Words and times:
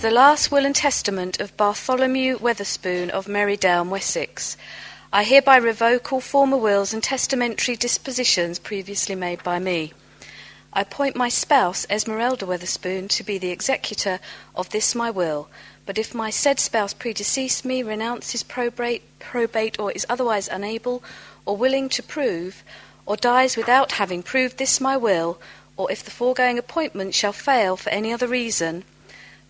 the 0.00 0.10
last 0.12 0.52
will 0.52 0.64
and 0.64 0.76
testament 0.76 1.40
of 1.40 1.56
Bartholomew 1.56 2.38
Weatherspoon 2.38 3.10
of 3.10 3.26
Merrydown, 3.26 3.88
Wessex. 3.88 4.56
I 5.12 5.24
hereby 5.24 5.56
revoke 5.56 6.12
all 6.12 6.20
former 6.20 6.56
wills 6.56 6.94
and 6.94 7.02
testamentary 7.02 7.74
dispositions 7.74 8.60
previously 8.60 9.16
made 9.16 9.42
by 9.42 9.58
me. 9.58 9.92
I 10.72 10.82
appoint 10.82 11.16
my 11.16 11.28
spouse, 11.28 11.84
Esmeralda 11.90 12.46
Weatherspoon, 12.46 13.08
to 13.08 13.24
be 13.24 13.38
the 13.38 13.50
executor 13.50 14.20
of 14.54 14.70
this 14.70 14.94
my 14.94 15.10
will. 15.10 15.48
But 15.84 15.98
if 15.98 16.14
my 16.14 16.30
said 16.30 16.60
spouse 16.60 16.94
predeceased 16.94 17.64
me, 17.64 17.82
renounces 17.82 18.44
probate, 18.44 19.02
probate, 19.18 19.80
or 19.80 19.90
is 19.90 20.06
otherwise 20.08 20.46
unable 20.46 21.02
or 21.44 21.56
willing 21.56 21.88
to 21.88 22.04
prove, 22.04 22.62
or 23.04 23.16
dies 23.16 23.56
without 23.56 23.92
having 23.92 24.22
proved 24.22 24.58
this 24.58 24.80
my 24.80 24.96
will, 24.96 25.40
or 25.76 25.90
if 25.90 26.04
the 26.04 26.12
foregoing 26.12 26.56
appointment 26.56 27.14
shall 27.14 27.32
fail 27.32 27.76
for 27.76 27.90
any 27.90 28.12
other 28.12 28.28
reason, 28.28 28.84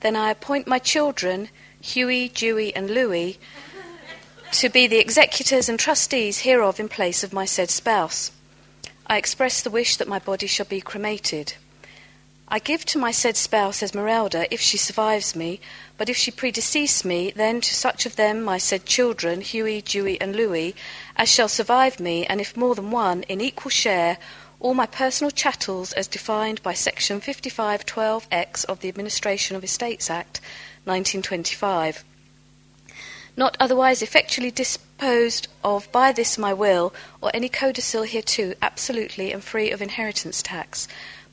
then 0.00 0.16
I 0.16 0.30
appoint 0.30 0.66
my 0.66 0.78
children, 0.78 1.48
Hughie, 1.80 2.28
Dewey, 2.28 2.74
and 2.74 2.90
Louis, 2.90 3.38
to 4.52 4.68
be 4.68 4.86
the 4.86 4.98
executors 4.98 5.68
and 5.68 5.78
trustees 5.78 6.40
hereof 6.40 6.80
in 6.80 6.88
place 6.88 7.22
of 7.22 7.32
my 7.32 7.44
said 7.44 7.70
spouse. 7.70 8.30
I 9.06 9.16
express 9.16 9.62
the 9.62 9.70
wish 9.70 9.96
that 9.96 10.08
my 10.08 10.18
body 10.18 10.46
shall 10.46 10.66
be 10.66 10.80
cremated. 10.80 11.54
I 12.50 12.58
give 12.58 12.86
to 12.86 12.98
my 12.98 13.10
said 13.10 13.36
spouse 13.36 13.82
Esmeralda, 13.82 14.52
if 14.52 14.60
she 14.60 14.78
survives 14.78 15.36
me, 15.36 15.60
but 15.98 16.08
if 16.08 16.16
she 16.16 16.30
predecease 16.30 17.04
me, 17.04 17.30
then 17.30 17.60
to 17.60 17.74
such 17.74 18.06
of 18.06 18.16
them 18.16 18.42
my 18.42 18.56
said 18.56 18.86
children, 18.86 19.42
Hughie, 19.42 19.82
Dewey, 19.82 20.18
and 20.18 20.34
Louis, 20.34 20.74
as 21.16 21.30
shall 21.30 21.48
survive 21.48 22.00
me, 22.00 22.24
and 22.24 22.40
if 22.40 22.56
more 22.56 22.74
than 22.74 22.90
one, 22.90 23.22
in 23.24 23.42
equal 23.42 23.70
share, 23.70 24.16
all 24.60 24.74
my 24.74 24.86
personal 24.86 25.30
chattels 25.30 25.92
as 25.92 26.06
defined 26.06 26.62
by 26.62 26.74
section 26.74 27.20
5512X 27.20 28.64
of 28.64 28.80
the 28.80 28.88
Administration 28.88 29.56
of 29.56 29.64
Estates 29.64 30.10
Act 30.10 30.40
1925 30.84 32.04
not 33.38 33.56
otherwise 33.60 34.02
effectually 34.02 34.50
disposed 34.50 35.46
of 35.62 35.90
by 35.92 36.10
this 36.10 36.36
my 36.36 36.52
will, 36.52 36.92
or 37.20 37.30
any 37.32 37.48
codicil 37.48 38.02
hereto, 38.02 38.52
absolutely 38.60 39.32
and 39.32 39.44
free 39.44 39.70
of 39.70 39.80
inheritance 39.80 40.42
tax. 40.42 40.88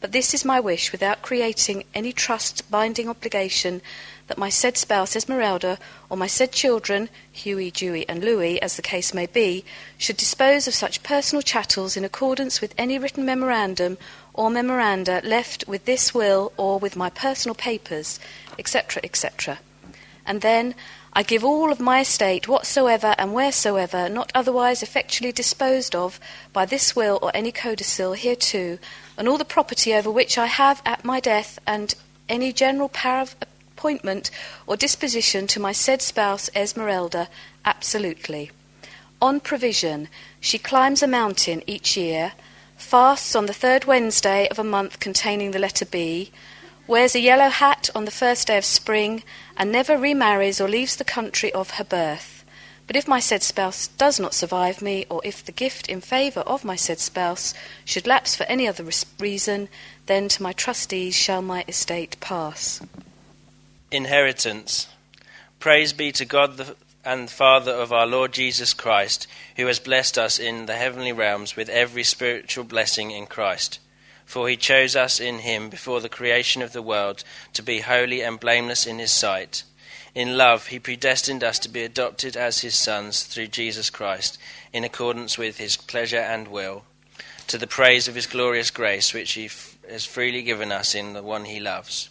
But 0.06 0.11
this 0.11 0.36
is 0.36 0.45
my 0.45 0.59
wish, 0.59 0.92
without 0.92 1.23
creating 1.23 1.84
any 1.95 2.11
trust 2.11 2.70
binding 2.70 3.09
obligation, 3.09 3.81
that 4.28 4.38
my 4.38 4.50
said 4.50 4.78
spouse 4.78 5.16
Esmeralda, 5.16 5.80
or 6.12 6.16
my 6.16 6.28
said 6.28 6.52
children, 6.52 7.09
Hughie, 7.31 7.72
Dewey, 7.72 8.08
and 8.08 8.23
Louis, 8.23 8.62
as 8.62 8.75
the 8.75 8.84
case 8.84 9.16
may 9.16 9.25
be, 9.25 9.66
should 9.97 10.17
dispose 10.17 10.67
of 10.67 10.75
such 10.75 11.02
personal 11.02 11.42
chattels 11.42 11.97
in 11.97 12.03
accordance 12.06 12.62
with 12.62 12.75
any 12.78 13.00
written 13.00 13.25
memorandum 13.25 13.97
or 14.31 14.52
memoranda 14.52 15.22
left 15.23 15.67
with 15.67 15.86
this 15.86 16.14
will 16.14 16.53
or 16.56 16.78
with 16.78 16.95
my 16.95 17.09
personal 17.09 17.56
papers, 17.56 18.19
etc., 18.59 19.02
etc. 19.03 19.58
And 20.23 20.42
then 20.42 20.75
I 21.17 21.23
give 21.23 21.45
all 21.45 21.71
of 21.71 21.80
my 21.80 22.02
estate 22.02 22.49
whatsoever 22.49 23.16
and 23.17 23.33
wheresoever 23.33 24.09
not 24.09 24.33
otherwise 24.35 24.84
effectually 24.84 25.31
disposed 25.31 25.95
of 25.95 26.19
by 26.51 26.66
this 26.66 26.94
will 26.94 27.19
or 27.22 27.31
any 27.34 27.53
codicil 27.53 28.16
hereto, 28.16 28.78
and 29.17 29.25
all 29.25 29.38
the 29.38 29.45
property 29.45 29.94
over 29.94 30.12
which 30.12 30.38
I 30.38 30.47
have 30.47 30.81
at 30.85 31.06
my 31.06 31.22
death, 31.22 31.57
and 31.66 31.95
any 32.28 32.51
general 32.51 32.90
power 32.90 33.22
of 33.22 33.35
appointment 33.72 34.29
or 34.67 34.75
disposition 34.75 35.47
to 35.47 35.59
my 35.59 35.72
said 35.72 36.01
spouse 36.01 36.50
Esmeralda, 36.53 37.29
absolutely. 37.63 38.51
On 39.22 39.40
provision, 39.40 40.09
she 40.41 40.57
climbs 40.57 41.01
a 41.01 41.07
mountain 41.07 41.63
each 41.66 41.95
year, 41.95 42.34
fasts 42.75 43.38
on 43.38 43.45
the 43.45 43.53
third 43.53 43.85
Wednesday 43.85 44.50
of 44.50 44.59
a 44.59 44.66
month 44.66 45.00
containing 45.00 45.51
the 45.51 45.59
letter 45.59 45.85
B, 45.85 46.31
wears 46.88 47.16
a 47.16 47.22
yellow 47.22 47.47
hat 47.47 47.90
on 47.95 48.03
the 48.03 48.11
first 48.11 48.47
day 48.47 48.57
of 48.57 48.66
spring, 48.66 49.23
and 49.57 49.71
never 49.71 49.97
remarries 49.97 50.59
or 50.59 50.67
leaves 50.67 50.95
the 50.95 51.03
country 51.03 51.51
of 51.53 51.71
her 51.71 51.83
birth. 51.83 52.43
But 52.88 52.95
if 52.95 53.07
my 53.07 53.19
said 53.19 53.41
spouse 53.41 53.88
does 53.88 54.19
not 54.19 54.35
survive 54.35 54.81
me, 54.81 55.05
or 55.09 55.21
if 55.23 55.43
the 55.43 55.51
gift 55.51 55.89
in 55.89 56.01
favour 56.01 56.41
of 56.41 56.63
my 56.63 56.75
said 56.75 56.99
spouse 56.99 57.53
should 57.83 58.05
lapse 58.05 58.35
for 58.35 58.43
any 58.43 58.67
other 58.67 58.85
reason, 59.19 59.69
then 60.05 60.27
to 60.29 60.43
my 60.43 60.53
trustees 60.53 61.16
shall 61.16 61.41
my 61.41 61.66
estate 61.67 62.19
pass. 62.19 62.81
Inheritance. 63.89 64.88
Praise 65.59 65.93
be 65.93 66.11
to 66.11 66.25
God 66.25 66.57
the, 66.57 66.75
and 67.03 67.29
Father 67.29 67.72
of 67.72 67.91
our 67.91 68.05
Lord 68.05 68.33
Jesus 68.33 68.73
Christ, 68.73 69.27
who 69.57 69.66
has 69.67 69.79
blessed 69.79 70.17
us 70.17 70.37
in 70.37 70.66
the 70.66 70.75
heavenly 70.75 71.11
realms 71.11 71.55
with 71.55 71.69
every 71.69 72.03
spiritual 72.03 72.66
blessing 72.66 73.11
in 73.11 73.25
Christ. 73.25 73.79
For 74.25 74.50
he 74.50 74.58
chose 74.58 74.96
us 74.96 75.19
in 75.19 75.40
him 75.40 75.69
before 75.69 76.02
the 76.02 76.09
creation 76.09 76.62
of 76.62 76.74
the 76.74 76.81
world 76.81 77.24
to 77.53 77.62
be 77.62 77.80
holy 77.80 78.22
and 78.22 78.40
blameless 78.40 78.86
in 78.86 79.00
his 79.00 79.12
sight. 79.12 79.63
In 80.16 80.38
love, 80.38 80.68
he 80.68 80.80
predestined 80.80 81.44
us 81.44 81.59
to 81.59 81.69
be 81.69 81.84
adopted 81.84 82.38
as 82.38 82.62
his 82.62 82.75
sons 82.75 83.24
through 83.24 83.47
Jesus 83.47 83.90
Christ, 83.90 84.38
in 84.72 84.84
accordance 84.85 85.38
with 85.38 85.58
his 85.58 85.75
pleasure 85.75 86.18
and 86.18 86.47
will, 86.47 86.85
to 87.47 87.58
the 87.58 87.68
praise 87.68 88.08
of 88.08 88.16
his 88.16 88.25
glorious 88.25 88.72
grace, 88.72 89.14
which 89.14 89.34
he 89.34 89.46
f- 89.46 89.78
has 89.90 90.06
freely 90.06 90.41
given 90.41 90.72
us 90.72 90.96
in 90.96 91.14
the 91.14 91.22
one 91.22 91.46
he 91.46 91.59
loves. 91.59 92.09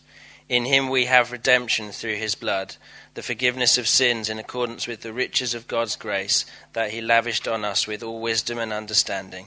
In 0.49 0.67
him 0.67 0.91
we 0.91 1.07
have 1.07 1.33
redemption 1.33 1.93
through 1.93 2.17
his 2.17 2.35
blood, 2.35 2.77
the 3.15 3.23
forgiveness 3.23 3.79
of 3.79 3.89
sins 3.89 4.29
in 4.29 4.39
accordance 4.39 4.87
with 4.87 5.01
the 5.01 5.13
riches 5.13 5.55
of 5.55 5.67
God's 5.67 5.97
grace 5.97 6.45
that 6.75 6.91
he 6.91 7.01
lavished 7.01 7.49
on 7.49 7.65
us 7.65 7.87
with 7.87 8.03
all 8.03 8.21
wisdom 8.21 8.59
and 8.59 8.73
understanding. 8.73 9.47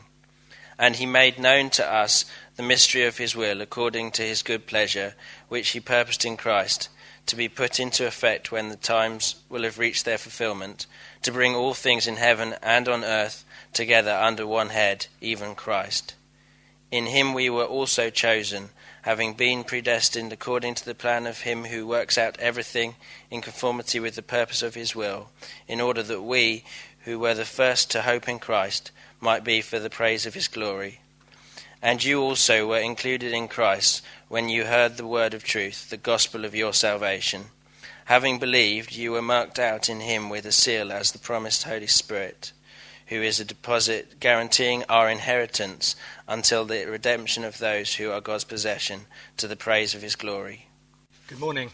And 0.80 0.96
he 0.96 1.06
made 1.06 1.38
known 1.38 1.70
to 1.72 1.86
us 1.86 2.26
the 2.58 2.64
mystery 2.64 3.06
of 3.06 3.20
his 3.20 3.36
will 3.36 3.62
according 3.62 4.10
to 4.12 4.24
his 4.24 4.42
good 4.42 4.66
pleasure, 4.66 5.14
which 5.48 5.70
he 5.70 5.80
purposed 5.80 6.26
in 6.26 6.36
Christ, 6.36 6.90
to 7.28 7.36
be 7.36 7.48
put 7.48 7.80
into 7.80 8.08
effect 8.08 8.52
when 8.52 8.70
the 8.70 8.76
times 8.76 9.36
will 9.48 9.64
have 9.64 9.78
reached 9.78 10.06
their 10.06 10.18
fulfillment, 10.18 10.88
to 11.22 11.32
bring 11.32 11.54
all 11.54 11.76
things 11.76 12.08
in 12.08 12.16
heaven 12.16 12.56
and 12.64 12.90
on 12.90 13.04
earth 13.04 13.46
together 13.74 14.12
under 14.12 14.48
one 14.48 14.70
head, 14.70 15.06
even 15.22 15.54
Christ. 15.54 16.16
In 16.90 17.06
him 17.06 17.36
we 17.36 17.50
were 17.50 17.66
also 17.66 18.10
chosen, 18.10 18.70
having 19.04 19.34
been 19.34 19.64
predestined 19.64 20.34
according 20.34 20.74
to 20.76 20.86
the 20.86 20.96
plan 20.96 21.28
of 21.28 21.42
him 21.42 21.66
who 21.66 21.86
works 21.86 22.18
out 22.18 22.40
everything 22.40 22.96
in 23.30 23.42
conformity 23.42 24.00
with 24.00 24.16
the 24.16 24.24
purpose 24.24 24.64
of 24.64 24.74
his 24.74 24.96
will, 24.96 25.30
in 25.68 25.80
order 25.80 26.02
that 26.02 26.24
we, 26.24 26.64
who 27.04 27.20
were 27.20 27.36
the 27.36 27.46
first 27.46 27.92
to 27.92 28.02
hope 28.02 28.28
in 28.28 28.40
Christ, 28.40 28.92
might 29.20 29.44
be 29.44 29.62
for 29.62 29.78
the 29.78 29.90
praise 29.92 30.26
of 30.26 30.34
his 30.34 30.48
glory. 30.48 31.02
And 31.82 32.04
you 32.04 32.22
also 32.22 32.68
were 32.68 32.80
included 32.80 33.34
in 33.34 33.48
Christ 33.48 34.04
when 34.28 34.50
you 34.50 34.66
heard 34.66 34.98
the 34.98 35.08
word 35.08 35.34
of 35.34 35.44
truth, 35.44 35.90
the 35.90 35.98
gospel 35.98 36.44
of 36.44 36.56
your 36.56 36.74
salvation. 36.74 37.46
Having 38.06 38.40
believed, 38.40 38.96
you 38.96 39.12
were 39.12 39.22
marked 39.22 39.60
out 39.60 39.90
in 39.90 40.00
him 40.00 40.30
with 40.30 40.46
a 40.46 40.52
seal 40.52 40.92
as 40.92 41.12
the 41.12 41.20
promised 41.20 41.64
Holy 41.64 41.88
Spirit, 41.88 42.54
who 43.08 43.22
is 43.22 43.40
a 43.40 43.46
deposit 43.46 44.20
guaranteeing 44.20 44.84
our 44.90 45.10
inheritance 45.10 45.96
until 46.28 46.66
the 46.66 46.86
redemption 46.86 47.44
of 47.44 47.58
those 47.58 47.96
who 47.96 48.12
are 48.12 48.22
God's 48.22 48.44
possession, 48.44 49.02
to 49.38 49.48
the 49.48 49.56
praise 49.56 49.94
of 49.94 50.02
his 50.02 50.16
glory. 50.16 50.68
Good 51.28 51.40
morning. 51.40 51.72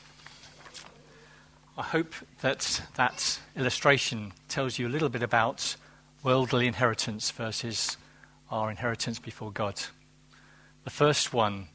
I 1.77 1.83
hope 1.83 2.13
that 2.41 2.81
that 2.95 3.39
illustration 3.55 4.33
tells 4.49 4.77
you 4.77 4.87
a 4.87 4.89
little 4.89 5.09
bit 5.09 5.23
about 5.23 5.75
worldly 6.23 6.67
inheritance 6.67 7.31
versus 7.31 7.97
our 8.53 8.69
inheritance 8.69 9.17
before 9.17 9.51
God. 9.51 9.81
The 10.83 10.91
first 10.91 11.33
one, 11.33 11.69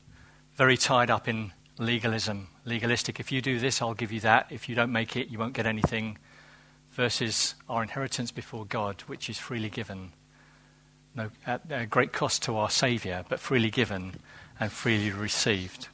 very 0.55 0.77
tied 0.77 1.11
up 1.11 1.27
in 1.27 1.53
legalism, 1.77 2.49
legalistic. 2.65 3.19
If 3.19 3.33
you 3.33 3.43
do 3.43 3.59
this, 3.59 3.83
I'll 3.83 3.95
give 3.95 4.13
you 4.13 4.21
that. 4.21 4.47
If 4.51 4.69
you 4.69 4.77
don't 4.77 4.93
make 4.93 5.17
it, 5.17 5.29
you 5.29 5.41
won't 5.41 5.55
get 5.55 5.67
anything. 5.67 6.19
Versus 6.93 7.57
our 7.69 7.83
inheritance 7.83 8.31
before 8.31 8.65
God, 8.65 9.03
which 9.09 9.29
is 9.29 9.39
freely 9.39 9.71
given. 9.71 10.13
No, 11.17 11.31
at 11.47 11.63
a 11.69 11.85
great 11.85 12.13
cost 12.13 12.45
to 12.45 12.57
our 12.57 12.71
Saviour, 12.71 13.25
but 13.29 13.41
freely 13.41 13.71
given 13.71 14.15
and 14.61 14.71
freely 14.71 15.11
received. 15.11 15.89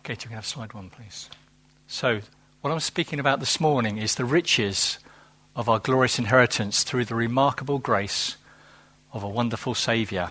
Okay, 0.00 0.12
you 0.12 0.16
can 0.16 0.32
have 0.32 0.46
slide 0.46 0.74
one, 0.74 0.90
please. 0.90 1.30
So, 1.86 2.20
what 2.60 2.70
I'm 2.70 2.80
speaking 2.80 3.20
about 3.20 3.40
this 3.40 3.58
morning 3.58 3.96
is 3.96 4.16
the 4.16 4.24
riches 4.24 4.98
of 5.54 5.68
our 5.68 5.78
glorious 5.78 6.18
inheritance 6.18 6.82
through 6.82 7.04
the 7.04 7.14
remarkable 7.14 7.78
grace 7.78 8.36
of 9.12 9.22
a 9.22 9.28
wonderful 9.28 9.74
Saviour. 9.74 10.30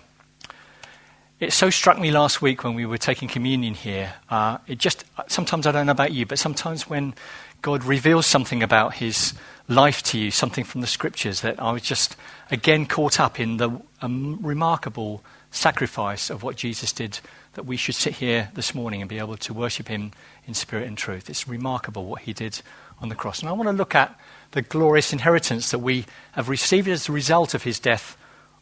It 1.38 1.52
so 1.52 1.70
struck 1.70 1.98
me 1.98 2.10
last 2.10 2.40
week 2.40 2.62
when 2.62 2.74
we 2.74 2.86
were 2.86 2.98
taking 2.98 3.28
communion 3.28 3.74
here. 3.74 4.14
Uh, 4.30 4.58
it 4.66 4.78
just 4.78 5.04
sometimes 5.28 5.66
I 5.66 5.72
don't 5.72 5.86
know 5.86 5.92
about 5.92 6.12
you, 6.12 6.24
but 6.24 6.38
sometimes 6.38 6.88
when 6.88 7.14
God 7.62 7.84
reveals 7.84 8.26
something 8.26 8.62
about 8.62 8.94
His 8.94 9.34
life 9.68 10.02
to 10.04 10.18
you, 10.18 10.30
something 10.30 10.64
from 10.64 10.80
the 10.80 10.86
Scriptures, 10.86 11.40
that 11.40 11.60
I 11.60 11.72
was 11.72 11.82
just 11.82 12.16
again 12.50 12.86
caught 12.86 13.18
up 13.18 13.40
in 13.40 13.56
the 13.56 13.70
um, 14.00 14.38
remarkable 14.40 15.22
sacrifice 15.50 16.30
of 16.30 16.42
what 16.42 16.56
Jesus 16.56 16.92
did 16.92 17.20
that 17.54 17.66
we 17.66 17.76
should 17.76 17.94
sit 17.94 18.14
here 18.14 18.50
this 18.54 18.74
morning 18.74 19.02
and 19.02 19.08
be 19.08 19.18
able 19.18 19.36
to 19.36 19.52
worship 19.52 19.88
him 19.88 20.12
in 20.46 20.54
spirit 20.54 20.88
and 20.88 20.96
truth. 20.96 21.28
It's 21.28 21.46
remarkable 21.46 22.06
what 22.06 22.22
he 22.22 22.32
did 22.32 22.62
on 23.00 23.08
the 23.08 23.14
cross. 23.14 23.40
And 23.40 23.48
I 23.48 23.52
want 23.52 23.68
to 23.68 23.72
look 23.72 23.94
at 23.94 24.18
the 24.52 24.62
glorious 24.62 25.12
inheritance 25.12 25.70
that 25.70 25.80
we 25.80 26.06
have 26.32 26.48
received 26.48 26.88
as 26.88 27.08
a 27.08 27.12
result 27.12 27.54
of 27.54 27.64
his 27.64 27.78
death 27.78 28.16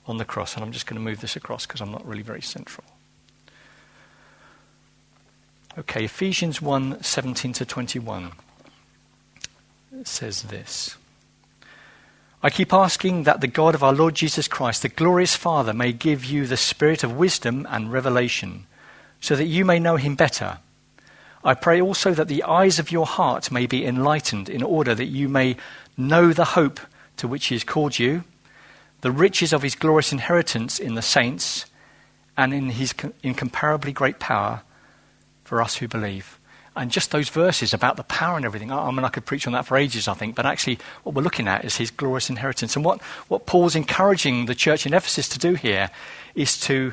on 0.06 0.16
the 0.16 0.24
cross. 0.24 0.54
And 0.54 0.64
I'm 0.64 0.72
just 0.72 0.86
going 0.86 0.98
to 0.98 1.04
move 1.04 1.20
this 1.20 1.36
across 1.36 1.66
because 1.66 1.80
I'm 1.80 1.92
not 1.92 2.06
really 2.06 2.22
very 2.22 2.42
central. 2.42 2.86
Okay, 5.78 6.04
Ephesians 6.04 6.60
1 6.60 7.02
17 7.02 7.52
to 7.54 7.64
21 7.64 8.32
it 10.00 10.08
says 10.08 10.44
this. 10.44 10.96
I 12.42 12.48
keep 12.48 12.72
asking 12.72 13.24
that 13.24 13.40
the 13.40 13.46
God 13.46 13.74
of 13.74 13.82
our 13.82 13.92
Lord 13.92 14.14
Jesus 14.14 14.48
Christ, 14.48 14.82
the 14.82 14.88
glorious 14.88 15.36
Father, 15.36 15.74
may 15.74 15.92
give 15.92 16.24
you 16.24 16.46
the 16.46 16.56
spirit 16.56 17.04
of 17.04 17.18
wisdom 17.18 17.66
and 17.68 17.92
revelation, 17.92 18.66
so 19.20 19.36
that 19.36 19.46
you 19.46 19.64
may 19.64 19.78
know 19.78 19.96
him 19.96 20.14
better. 20.14 20.58
I 21.42 21.54
pray 21.54 21.80
also 21.80 22.12
that 22.12 22.28
the 22.28 22.42
eyes 22.42 22.78
of 22.78 22.92
your 22.92 23.06
heart 23.06 23.50
may 23.50 23.66
be 23.66 23.84
enlightened, 23.84 24.48
in 24.48 24.62
order 24.62 24.94
that 24.94 25.06
you 25.06 25.28
may 25.28 25.56
know 25.96 26.32
the 26.32 26.44
hope 26.44 26.80
to 27.16 27.28
which 27.28 27.46
he 27.46 27.54
has 27.54 27.64
called 27.64 27.98
you, 27.98 28.24
the 29.00 29.10
riches 29.10 29.52
of 29.52 29.62
his 29.62 29.74
glorious 29.74 30.12
inheritance 30.12 30.78
in 30.78 30.94
the 30.94 31.02
saints, 31.02 31.66
and 32.36 32.52
in 32.52 32.70
his 32.70 32.94
incomparably 33.22 33.92
great 33.92 34.18
power 34.18 34.62
for 35.44 35.62
us 35.62 35.76
who 35.76 35.88
believe 35.88 36.38
and 36.76 36.90
just 36.90 37.10
those 37.10 37.28
verses 37.28 37.74
about 37.74 37.96
the 37.96 38.04
power 38.04 38.36
and 38.36 38.46
everything. 38.46 38.70
I, 38.70 38.90
mean, 38.90 39.04
I 39.04 39.08
could 39.08 39.26
preach 39.26 39.46
on 39.46 39.52
that 39.54 39.66
for 39.66 39.76
ages, 39.76 40.06
I 40.06 40.14
think, 40.14 40.34
but 40.34 40.46
actually, 40.46 40.78
what 41.02 41.14
we're 41.14 41.22
looking 41.22 41.48
at 41.48 41.64
is 41.64 41.76
his 41.76 41.90
glorious 41.90 42.30
inheritance. 42.30 42.76
And 42.76 42.84
what, 42.84 43.02
what 43.28 43.46
Paul's 43.46 43.74
encouraging 43.74 44.46
the 44.46 44.54
church 44.54 44.86
in 44.86 44.94
Ephesus 44.94 45.28
to 45.30 45.38
do 45.38 45.54
here 45.54 45.90
is 46.34 46.58
to 46.60 46.92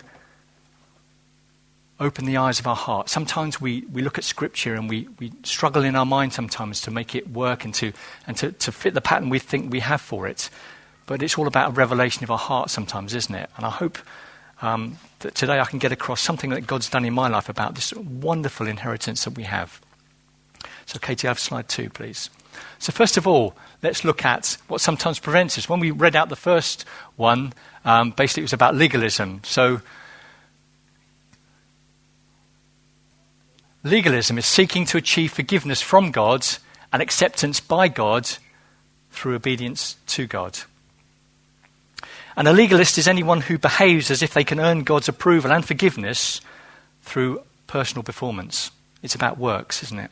open 1.99 2.25
the 2.25 2.37
eyes 2.37 2.59
of 2.59 2.67
our 2.67 2.75
heart. 2.75 3.09
Sometimes 3.09 3.59
we, 3.59 3.81
we 3.91 4.01
look 4.01 4.17
at 4.17 4.23
Scripture 4.23 4.75
and 4.75 4.89
we, 4.89 5.07
we 5.19 5.31
struggle 5.43 5.83
in 5.83 5.95
our 5.95 6.05
mind 6.05 6.33
sometimes 6.33 6.81
to 6.81 6.91
make 6.91 7.15
it 7.15 7.29
work 7.29 7.65
and, 7.65 7.73
to, 7.75 7.91
and 8.27 8.37
to, 8.37 8.51
to 8.51 8.71
fit 8.71 8.93
the 8.93 9.01
pattern 9.01 9.29
we 9.29 9.39
think 9.39 9.71
we 9.71 9.79
have 9.79 10.01
for 10.01 10.27
it. 10.27 10.49
But 11.07 11.23
it's 11.23 11.37
all 11.37 11.47
about 11.47 11.69
a 11.69 11.73
revelation 11.73 12.23
of 12.23 12.31
our 12.31 12.37
heart 12.37 12.69
sometimes, 12.69 13.15
isn't 13.15 13.33
it? 13.33 13.49
And 13.57 13.65
I 13.65 13.69
hope 13.69 13.97
um, 14.61 14.97
that 15.19 15.35
today 15.35 15.59
I 15.59 15.65
can 15.65 15.79
get 15.79 15.91
across 15.91 16.21
something 16.21 16.51
that 16.51 16.67
God's 16.67 16.89
done 16.89 17.05
in 17.05 17.13
my 17.13 17.27
life 17.27 17.49
about 17.49 17.75
this 17.75 17.93
wonderful 17.93 18.67
inheritance 18.67 19.23
that 19.23 19.35
we 19.35 19.43
have. 19.43 19.81
So, 20.85 20.99
Katie, 20.99 21.27
I 21.27 21.31
have 21.31 21.39
slide 21.39 21.67
two, 21.67 21.89
please. 21.89 22.29
So, 22.79 22.91
first 22.91 23.17
of 23.17 23.27
all, 23.27 23.55
let's 23.83 24.03
look 24.03 24.23
at 24.25 24.57
what 24.67 24.81
sometimes 24.81 25.19
prevents 25.19 25.57
us. 25.57 25.69
When 25.69 25.79
we 25.79 25.91
read 25.91 26.15
out 26.15 26.29
the 26.29 26.35
first 26.35 26.85
one, 27.15 27.53
um, 27.85 28.11
basically 28.11 28.41
it 28.41 28.45
was 28.45 28.53
about 28.53 28.75
legalism. 28.75 29.41
So, 29.43 29.81
legalism 33.83 34.37
is 34.37 34.45
seeking 34.45 34.85
to 34.85 34.97
achieve 34.97 35.31
forgiveness 35.31 35.81
from 35.81 36.11
God 36.11 36.45
and 36.91 37.01
acceptance 37.01 37.59
by 37.59 37.87
God 37.87 38.29
through 39.11 39.35
obedience 39.35 39.97
to 40.07 40.27
God. 40.27 40.59
And 42.35 42.47
a 42.47 42.53
legalist 42.53 42.97
is 42.97 43.07
anyone 43.07 43.41
who 43.41 43.57
behaves 43.57 44.11
as 44.11 44.21
if 44.21 44.33
they 44.33 44.43
can 44.43 44.59
earn 44.59 44.83
God's 44.83 45.09
approval 45.09 45.51
and 45.51 45.65
forgiveness 45.65 46.39
through 47.01 47.41
personal 47.65 48.03
performance. 48.03 48.69
It's 49.01 49.15
about 49.15 49.39
works, 49.39 49.81
isn't 49.83 49.99
it? 49.99 50.11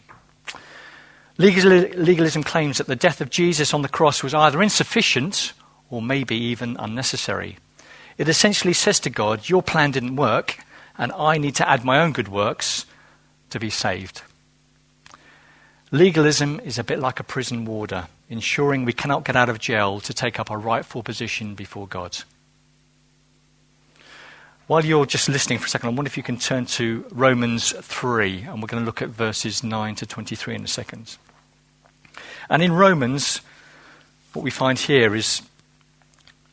Legalism 1.38 2.44
claims 2.44 2.78
that 2.78 2.88
the 2.88 2.96
death 2.96 3.22
of 3.22 3.30
Jesus 3.30 3.74
on 3.74 3.82
the 3.82 3.90
cross 3.90 4.24
was 4.24 4.34
either 4.34 4.64
insufficient 4.64 5.54
or 5.90 6.02
maybe 6.02 6.36
even 6.36 6.78
unnecessary. 6.80 7.58
It 8.18 8.30
essentially 8.30 8.74
says 8.74 9.00
to 9.02 9.10
God, 9.10 9.50
Your 9.50 9.62
plan 9.62 9.92
didn't 9.92 10.16
work, 10.16 10.58
and 10.98 11.12
I 11.12 11.38
need 11.38 11.56
to 11.56 11.70
add 11.70 11.84
my 11.84 12.00
own 12.00 12.14
good 12.14 12.30
works 12.30 12.86
to 13.56 13.60
be 13.60 13.70
saved. 13.70 14.22
Legalism 15.90 16.60
is 16.66 16.78
a 16.78 16.84
bit 16.84 17.00
like 17.00 17.22
a 17.22 17.24
prison 17.24 17.64
warder 17.64 18.08
ensuring 18.30 18.84
we 18.84 18.92
cannot 18.92 19.24
get 19.24 19.38
out 19.38 19.48
of 19.48 19.60
jail 19.60 20.02
to 20.02 20.14
take 20.14 20.42
up 20.42 20.52
our 20.52 20.58
rightful 20.58 21.02
position 21.02 21.56
before 21.56 21.88
God. 21.88 22.18
While 24.68 24.84
you're 24.84 25.06
just 25.06 25.30
listening 25.30 25.60
for 25.60 25.68
a 25.68 25.70
second, 25.70 25.90
I 25.90 25.94
wonder 25.94 26.10
if 26.10 26.18
you 26.18 26.24
can 26.24 26.38
turn 26.38 26.66
to 26.66 27.06
Romans 27.12 27.72
3, 27.72 28.42
and 28.50 28.62
we're 28.62 28.68
going 28.68 28.82
to 28.82 28.86
look 28.86 29.02
at 29.02 29.08
verses 29.08 29.64
9 29.64 29.96
to 29.96 30.06
23 30.06 30.56
in 30.56 30.64
a 30.66 30.68
second. 30.68 31.16
And 32.50 32.62
in 32.62 32.74
Romans, 32.74 33.40
what 34.34 34.44
we 34.44 34.52
find 34.52 34.78
here 34.78 35.16
is 35.16 35.42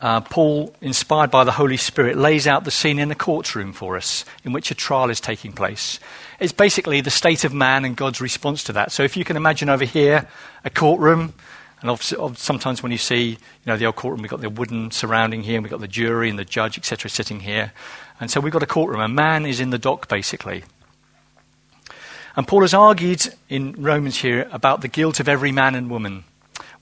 uh, 0.02 0.20
Paul, 0.20 0.74
inspired 0.80 1.30
by 1.30 1.44
the 1.44 1.52
Holy 1.52 1.76
Spirit, 1.76 2.18
lays 2.18 2.48
out 2.48 2.64
the 2.64 2.72
scene 2.72 2.98
in 2.98 3.12
a 3.12 3.14
courtroom 3.14 3.72
for 3.72 3.96
us 3.96 4.24
in 4.44 4.52
which 4.52 4.72
a 4.72 4.74
trial 4.74 5.10
is 5.10 5.20
taking 5.20 5.52
place. 5.52 6.00
It's 6.40 6.52
basically 6.52 7.00
the 7.00 7.10
state 7.10 7.44
of 7.44 7.54
man 7.54 7.84
and 7.84 7.96
God's 7.96 8.20
response 8.20 8.64
to 8.64 8.72
that. 8.72 8.90
So 8.90 9.04
if 9.04 9.16
you 9.16 9.24
can 9.24 9.36
imagine 9.36 9.68
over 9.68 9.84
here 9.84 10.28
a 10.64 10.70
courtroom, 10.70 11.34
and 11.82 11.98
sometimes 12.36 12.82
when 12.82 12.90
you 12.90 12.98
see, 12.98 13.30
you 13.30 13.38
know, 13.66 13.76
the 13.76 13.86
old 13.86 13.94
courtroom, 13.94 14.22
we've 14.22 14.30
got 14.30 14.40
the 14.40 14.50
wooden 14.50 14.90
surrounding 14.90 15.42
here, 15.42 15.56
and 15.56 15.64
we've 15.64 15.70
got 15.70 15.80
the 15.80 15.88
jury 15.88 16.28
and 16.28 16.38
the 16.38 16.44
judge, 16.44 16.76
etc., 16.76 17.08
sitting 17.08 17.40
here. 17.40 17.72
And 18.18 18.28
so 18.28 18.40
we've 18.40 18.52
got 18.52 18.62
a 18.62 18.66
courtroom. 18.66 19.00
A 19.00 19.08
man 19.08 19.46
is 19.46 19.60
in 19.60 19.70
the 19.70 19.78
dock, 19.78 20.08
basically. 20.08 20.64
And 22.34 22.48
Paul 22.48 22.62
has 22.62 22.74
argued 22.74 23.32
in 23.48 23.72
Romans 23.80 24.16
here 24.16 24.48
about 24.50 24.80
the 24.80 24.88
guilt 24.88 25.20
of 25.20 25.28
every 25.28 25.52
man 25.52 25.76
and 25.76 25.88
woman, 25.90 26.24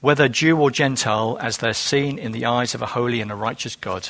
whether 0.00 0.28
Jew 0.28 0.58
or 0.58 0.70
Gentile, 0.70 1.38
as 1.40 1.58
they're 1.58 1.74
seen 1.74 2.18
in 2.18 2.32
the 2.32 2.46
eyes 2.46 2.74
of 2.74 2.82
a 2.82 2.86
holy 2.86 3.20
and 3.20 3.30
a 3.30 3.34
righteous 3.34 3.76
God. 3.76 4.08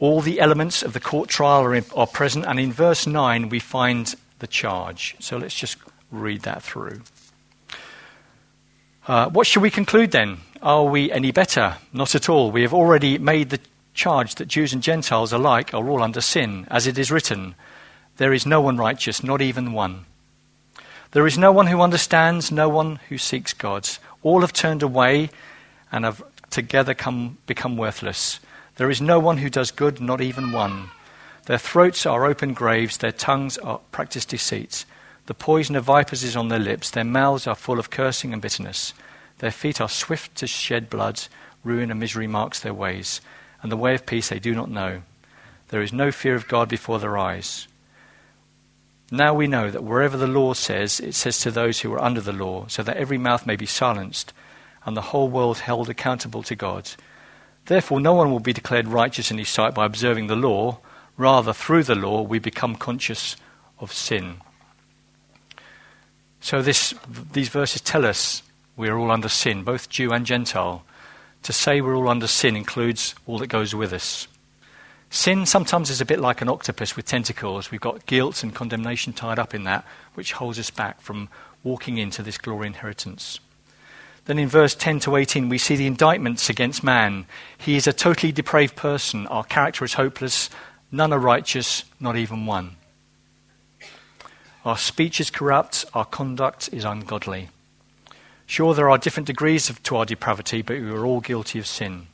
All 0.00 0.20
the 0.20 0.40
elements 0.40 0.82
of 0.82 0.92
the 0.92 1.00
court 1.00 1.28
trial 1.28 1.62
are, 1.62 1.74
in, 1.74 1.84
are 1.94 2.06
present, 2.06 2.44
and 2.46 2.58
in 2.58 2.72
verse 2.72 3.06
9 3.06 3.48
we 3.48 3.60
find 3.60 4.14
the 4.40 4.46
charge. 4.46 5.16
So 5.20 5.36
let's 5.38 5.54
just 5.54 5.78
read 6.10 6.42
that 6.42 6.62
through. 6.62 7.02
Uh, 9.06 9.30
what 9.30 9.46
should 9.46 9.62
we 9.62 9.70
conclude 9.70 10.10
then? 10.10 10.38
Are 10.60 10.84
we 10.84 11.12
any 11.12 11.30
better? 11.30 11.76
Not 11.92 12.14
at 12.14 12.28
all. 12.28 12.50
We 12.50 12.62
have 12.62 12.74
already 12.74 13.18
made 13.18 13.50
the 13.50 13.60
charge 13.94 14.34
that 14.34 14.48
Jews 14.48 14.72
and 14.72 14.82
Gentiles 14.82 15.32
alike 15.32 15.72
are 15.72 15.88
all 15.88 16.02
under 16.02 16.20
sin, 16.20 16.66
as 16.70 16.86
it 16.86 16.98
is 16.98 17.10
written, 17.10 17.54
There 18.16 18.32
is 18.32 18.46
no 18.46 18.60
one 18.60 18.76
righteous, 18.76 19.22
not 19.22 19.40
even 19.40 19.72
one. 19.72 20.04
There 21.12 21.26
is 21.26 21.38
no 21.38 21.52
one 21.52 21.68
who 21.68 21.80
understands, 21.80 22.52
no 22.52 22.68
one 22.68 22.96
who 23.08 23.16
seeks 23.16 23.54
God. 23.54 23.88
All 24.26 24.40
have 24.40 24.52
turned 24.52 24.82
away 24.82 25.30
and 25.92 26.04
have 26.04 26.20
together 26.50 26.94
come, 26.94 27.38
become 27.46 27.76
worthless. 27.76 28.40
There 28.74 28.90
is 28.90 29.00
no 29.00 29.20
one 29.20 29.38
who 29.38 29.48
does 29.48 29.70
good, 29.70 30.00
not 30.00 30.20
even 30.20 30.50
one. 30.50 30.90
Their 31.44 31.58
throats 31.58 32.04
are 32.06 32.26
open 32.26 32.52
graves, 32.52 32.96
their 32.96 33.12
tongues 33.12 33.56
are 33.58 33.78
practice 33.92 34.24
deceit. 34.24 34.84
The 35.26 35.34
poison 35.34 35.76
of 35.76 35.84
vipers 35.84 36.24
is 36.24 36.34
on 36.34 36.48
their 36.48 36.58
lips. 36.58 36.90
Their 36.90 37.04
mouths 37.04 37.46
are 37.46 37.54
full 37.54 37.78
of 37.78 37.90
cursing 37.90 38.32
and 38.32 38.42
bitterness. 38.42 38.94
Their 39.38 39.52
feet 39.52 39.80
are 39.80 39.88
swift 39.88 40.34
to 40.38 40.48
shed 40.48 40.90
blood. 40.90 41.22
Ruin 41.62 41.92
and 41.92 42.00
misery 42.00 42.26
marks 42.26 42.58
their 42.58 42.74
ways. 42.74 43.20
And 43.62 43.70
the 43.70 43.76
way 43.76 43.94
of 43.94 44.06
peace 44.06 44.30
they 44.30 44.40
do 44.40 44.56
not 44.56 44.68
know. 44.68 45.02
There 45.68 45.82
is 45.82 45.92
no 45.92 46.10
fear 46.10 46.34
of 46.34 46.48
God 46.48 46.68
before 46.68 46.98
their 46.98 47.16
eyes. 47.16 47.68
Now 49.10 49.34
we 49.34 49.46
know 49.46 49.70
that 49.70 49.84
wherever 49.84 50.16
the 50.16 50.26
law 50.26 50.52
says, 50.52 50.98
it 50.98 51.14
says 51.14 51.38
to 51.40 51.50
those 51.50 51.80
who 51.80 51.92
are 51.92 52.02
under 52.02 52.20
the 52.20 52.32
law, 52.32 52.66
so 52.68 52.82
that 52.82 52.96
every 52.96 53.18
mouth 53.18 53.46
may 53.46 53.56
be 53.56 53.66
silenced, 53.66 54.32
and 54.84 54.96
the 54.96 55.02
whole 55.02 55.28
world 55.28 55.58
held 55.58 55.88
accountable 55.88 56.42
to 56.44 56.56
God. 56.56 56.90
Therefore, 57.66 58.00
no 58.00 58.14
one 58.14 58.30
will 58.30 58.40
be 58.40 58.52
declared 58.52 58.88
righteous 58.88 59.30
in 59.30 59.38
his 59.38 59.48
sight 59.48 59.74
by 59.74 59.86
observing 59.86 60.26
the 60.26 60.36
law. 60.36 60.78
Rather, 61.16 61.52
through 61.52 61.84
the 61.84 61.94
law, 61.94 62.22
we 62.22 62.38
become 62.38 62.76
conscious 62.76 63.36
of 63.78 63.92
sin. 63.92 64.36
So 66.40 66.62
this, 66.62 66.94
these 67.32 67.48
verses 67.48 67.80
tell 67.80 68.04
us 68.04 68.42
we 68.76 68.88
are 68.88 68.98
all 68.98 69.10
under 69.10 69.28
sin, 69.28 69.64
both 69.64 69.88
Jew 69.88 70.12
and 70.12 70.26
Gentile. 70.26 70.84
To 71.44 71.52
say 71.52 71.80
we're 71.80 71.96
all 71.96 72.08
under 72.08 72.26
sin 72.26 72.56
includes 72.56 73.14
all 73.26 73.38
that 73.38 73.48
goes 73.48 73.74
with 73.74 73.92
us. 73.92 74.28
Sin 75.16 75.46
sometimes 75.46 75.88
is 75.88 76.02
a 76.02 76.04
bit 76.04 76.20
like 76.20 76.42
an 76.42 76.48
octopus 76.50 76.94
with 76.94 77.06
tentacles. 77.06 77.70
We've 77.70 77.80
got 77.80 78.04
guilt 78.04 78.42
and 78.42 78.54
condemnation 78.54 79.14
tied 79.14 79.38
up 79.38 79.54
in 79.54 79.64
that, 79.64 79.82
which 80.12 80.34
holds 80.34 80.58
us 80.58 80.68
back 80.68 81.00
from 81.00 81.30
walking 81.64 81.96
into 81.96 82.22
this 82.22 82.36
glory 82.36 82.66
inheritance. 82.66 83.40
Then 84.26 84.38
in 84.38 84.46
verse 84.46 84.74
10 84.74 85.00
to 85.00 85.16
18, 85.16 85.48
we 85.48 85.56
see 85.56 85.74
the 85.74 85.86
indictments 85.86 86.50
against 86.50 86.84
man. 86.84 87.24
He 87.56 87.76
is 87.76 87.86
a 87.86 87.94
totally 87.94 88.30
depraved 88.30 88.76
person. 88.76 89.26
Our 89.28 89.42
character 89.42 89.86
is 89.86 89.94
hopeless. 89.94 90.50
None 90.92 91.14
are 91.14 91.18
righteous, 91.18 91.84
not 91.98 92.16
even 92.16 92.44
one. 92.44 92.76
Our 94.66 94.76
speech 94.76 95.18
is 95.18 95.30
corrupt, 95.30 95.86
our 95.94 96.04
conduct 96.04 96.68
is 96.72 96.84
ungodly. 96.84 97.48
Sure, 98.44 98.74
there 98.74 98.90
are 98.90 98.98
different 98.98 99.28
degrees 99.28 99.70
of, 99.70 99.82
to 99.84 99.96
our 99.96 100.04
depravity, 100.04 100.60
but 100.60 100.76
we 100.76 100.90
are 100.90 101.06
all 101.06 101.20
guilty 101.20 101.58
of 101.58 101.66
sin. 101.66 102.08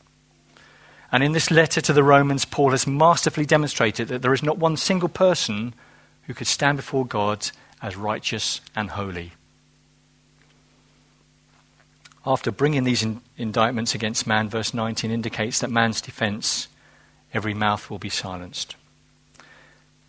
And 1.13 1.23
in 1.23 1.33
this 1.33 1.51
letter 1.51 1.83
to 1.83 1.93
the 1.93 2.03
Romans, 2.03 2.47
Paul 2.47 2.71
has 2.71 2.87
masterfully 2.87 3.45
demonstrated 3.45 4.09
that 4.09 4.23
there 4.23 4.33
is 4.33 4.43
not 4.43 4.57
one 4.57 4.79
single 4.79 5.11
person 5.11 5.75
who 6.23 6.33
could 6.33 6.47
stand 6.47 6.79
before 6.79 7.05
God 7.05 7.51
as 7.83 7.97
righteous 7.97 8.63
and 8.75 8.91
holy. 8.91 9.33
After 12.25 12.51
bringing 12.51 12.85
these 12.85 13.03
in- 13.03 13.21
indictments 13.37 13.95
against 13.95 14.27
man, 14.27 14.49
verse 14.49 14.73
19 14.73 15.11
indicates 15.11 15.59
that 15.59 15.71
man's 15.71 16.01
defense 16.01 16.69
every 17.35 17.53
mouth 17.53 17.91
will 17.91 17.99
be 17.99 18.09
silenced. 18.09 18.77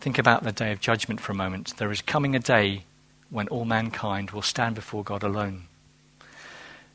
Think 0.00 0.18
about 0.18 0.42
the 0.42 0.52
day 0.52 0.72
of 0.72 0.80
judgment 0.80 1.20
for 1.20 1.32
a 1.32 1.36
moment. 1.36 1.76
There 1.76 1.90
is 1.90 2.00
coming 2.00 2.34
a 2.34 2.38
day 2.38 2.84
when 3.30 3.48
all 3.48 3.64
mankind 3.64 4.30
will 4.30 4.42
stand 4.42 4.74
before 4.74 5.02
God 5.02 5.22
alone. 5.22 5.64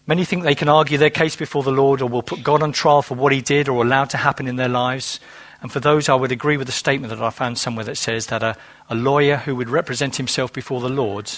Many 0.09 0.25
think 0.25 0.41
they 0.41 0.55
can 0.55 0.69
argue 0.69 0.97
their 0.97 1.11
case 1.11 1.35
before 1.35 1.61
the 1.61 1.71
Lord 1.71 2.01
or 2.01 2.09
will 2.09 2.23
put 2.23 2.41
God 2.41 2.63
on 2.63 2.71
trial 2.71 3.03
for 3.03 3.13
what 3.13 3.31
he 3.31 3.41
did 3.41 3.69
or 3.69 3.83
allowed 3.83 4.09
to 4.09 4.17
happen 4.17 4.47
in 4.47 4.55
their 4.55 4.67
lives. 4.67 5.19
And 5.61 5.71
for 5.71 5.79
those, 5.79 6.09
I 6.09 6.15
would 6.15 6.31
agree 6.31 6.57
with 6.57 6.65
the 6.65 6.73
statement 6.73 7.13
that 7.13 7.21
I 7.21 7.29
found 7.29 7.59
somewhere 7.59 7.85
that 7.85 7.95
says 7.95 8.25
that 8.25 8.41
a, 8.41 8.57
a 8.89 8.95
lawyer 8.95 9.37
who 9.37 9.55
would 9.55 9.69
represent 9.69 10.15
himself 10.15 10.51
before 10.51 10.81
the 10.81 10.89
Lord 10.89 11.29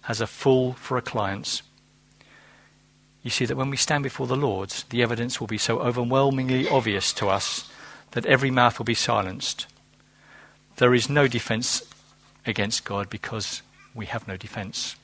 has 0.00 0.20
a 0.20 0.26
fool 0.26 0.72
for 0.72 0.96
a 0.96 1.02
client. 1.02 1.62
You 3.22 3.30
see 3.30 3.44
that 3.44 3.56
when 3.56 3.70
we 3.70 3.76
stand 3.76 4.02
before 4.02 4.26
the 4.26 4.36
Lord, 4.36 4.70
the 4.88 5.04
evidence 5.04 5.38
will 5.38 5.46
be 5.46 5.56
so 5.56 5.78
overwhelmingly 5.78 6.68
obvious 6.68 7.12
to 7.12 7.28
us 7.28 7.70
that 8.10 8.26
every 8.26 8.50
mouth 8.50 8.80
will 8.80 8.86
be 8.86 8.92
silenced. 8.92 9.68
There 10.78 10.94
is 10.94 11.08
no 11.08 11.28
defense 11.28 11.80
against 12.44 12.84
God 12.84 13.08
because 13.08 13.62
we 13.94 14.06
have 14.06 14.26
no 14.26 14.36
defense. 14.36 14.96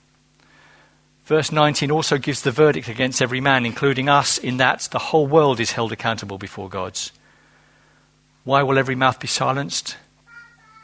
Verse 1.26 1.50
19 1.50 1.90
also 1.90 2.18
gives 2.18 2.42
the 2.42 2.52
verdict 2.52 2.88
against 2.88 3.20
every 3.20 3.40
man, 3.40 3.66
including 3.66 4.08
us, 4.08 4.38
in 4.38 4.58
that 4.58 4.88
the 4.92 5.00
whole 5.00 5.26
world 5.26 5.58
is 5.58 5.72
held 5.72 5.90
accountable 5.90 6.38
before 6.38 6.68
God's. 6.68 7.10
Why 8.44 8.62
will 8.62 8.78
every 8.78 8.94
mouth 8.94 9.18
be 9.18 9.26
silenced? 9.26 9.96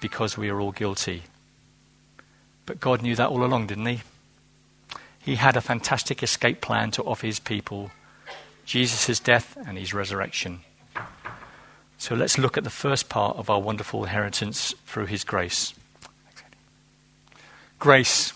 Because 0.00 0.37
we 0.37 0.49
are 0.49 0.61
all 0.61 0.72
guilty. 0.72 1.22
But 2.66 2.80
God 2.80 3.02
knew 3.02 3.14
that 3.14 3.28
all 3.28 3.44
along, 3.44 3.68
didn't 3.68 3.87
He? 3.87 4.00
He 5.20 5.37
had 5.37 5.56
a 5.56 5.61
fantastic 5.61 6.25
escape 6.25 6.61
plan 6.61 6.90
to 6.92 7.04
offer 7.04 7.28
His 7.28 7.38
people 7.38 7.92
Jesus' 8.64 9.20
death 9.20 9.56
and 9.64 9.78
His 9.78 9.94
resurrection. 9.94 10.61
So 11.99 12.16
let's 12.16 12.37
look 12.37 12.58
at 12.58 12.64
the 12.64 12.70
first 12.70 13.08
part 13.08 13.37
of 13.37 13.49
our 13.49 13.61
wonderful 13.61 14.02
inheritance 14.02 14.75
through 14.87 15.06
His 15.06 15.22
grace. 15.22 15.72
Grace, 17.78 18.32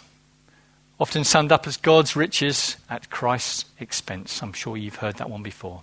often 0.99 1.25
summed 1.25 1.53
up 1.53 1.67
as 1.67 1.77
God's 1.77 2.17
riches 2.17 2.77
at 2.89 3.11
Christ's 3.11 3.67
expense. 3.79 4.43
I'm 4.43 4.53
sure 4.53 4.77
you've 4.77 4.97
heard 4.97 5.17
that 5.17 5.31
one 5.31 5.43
before. 5.43 5.83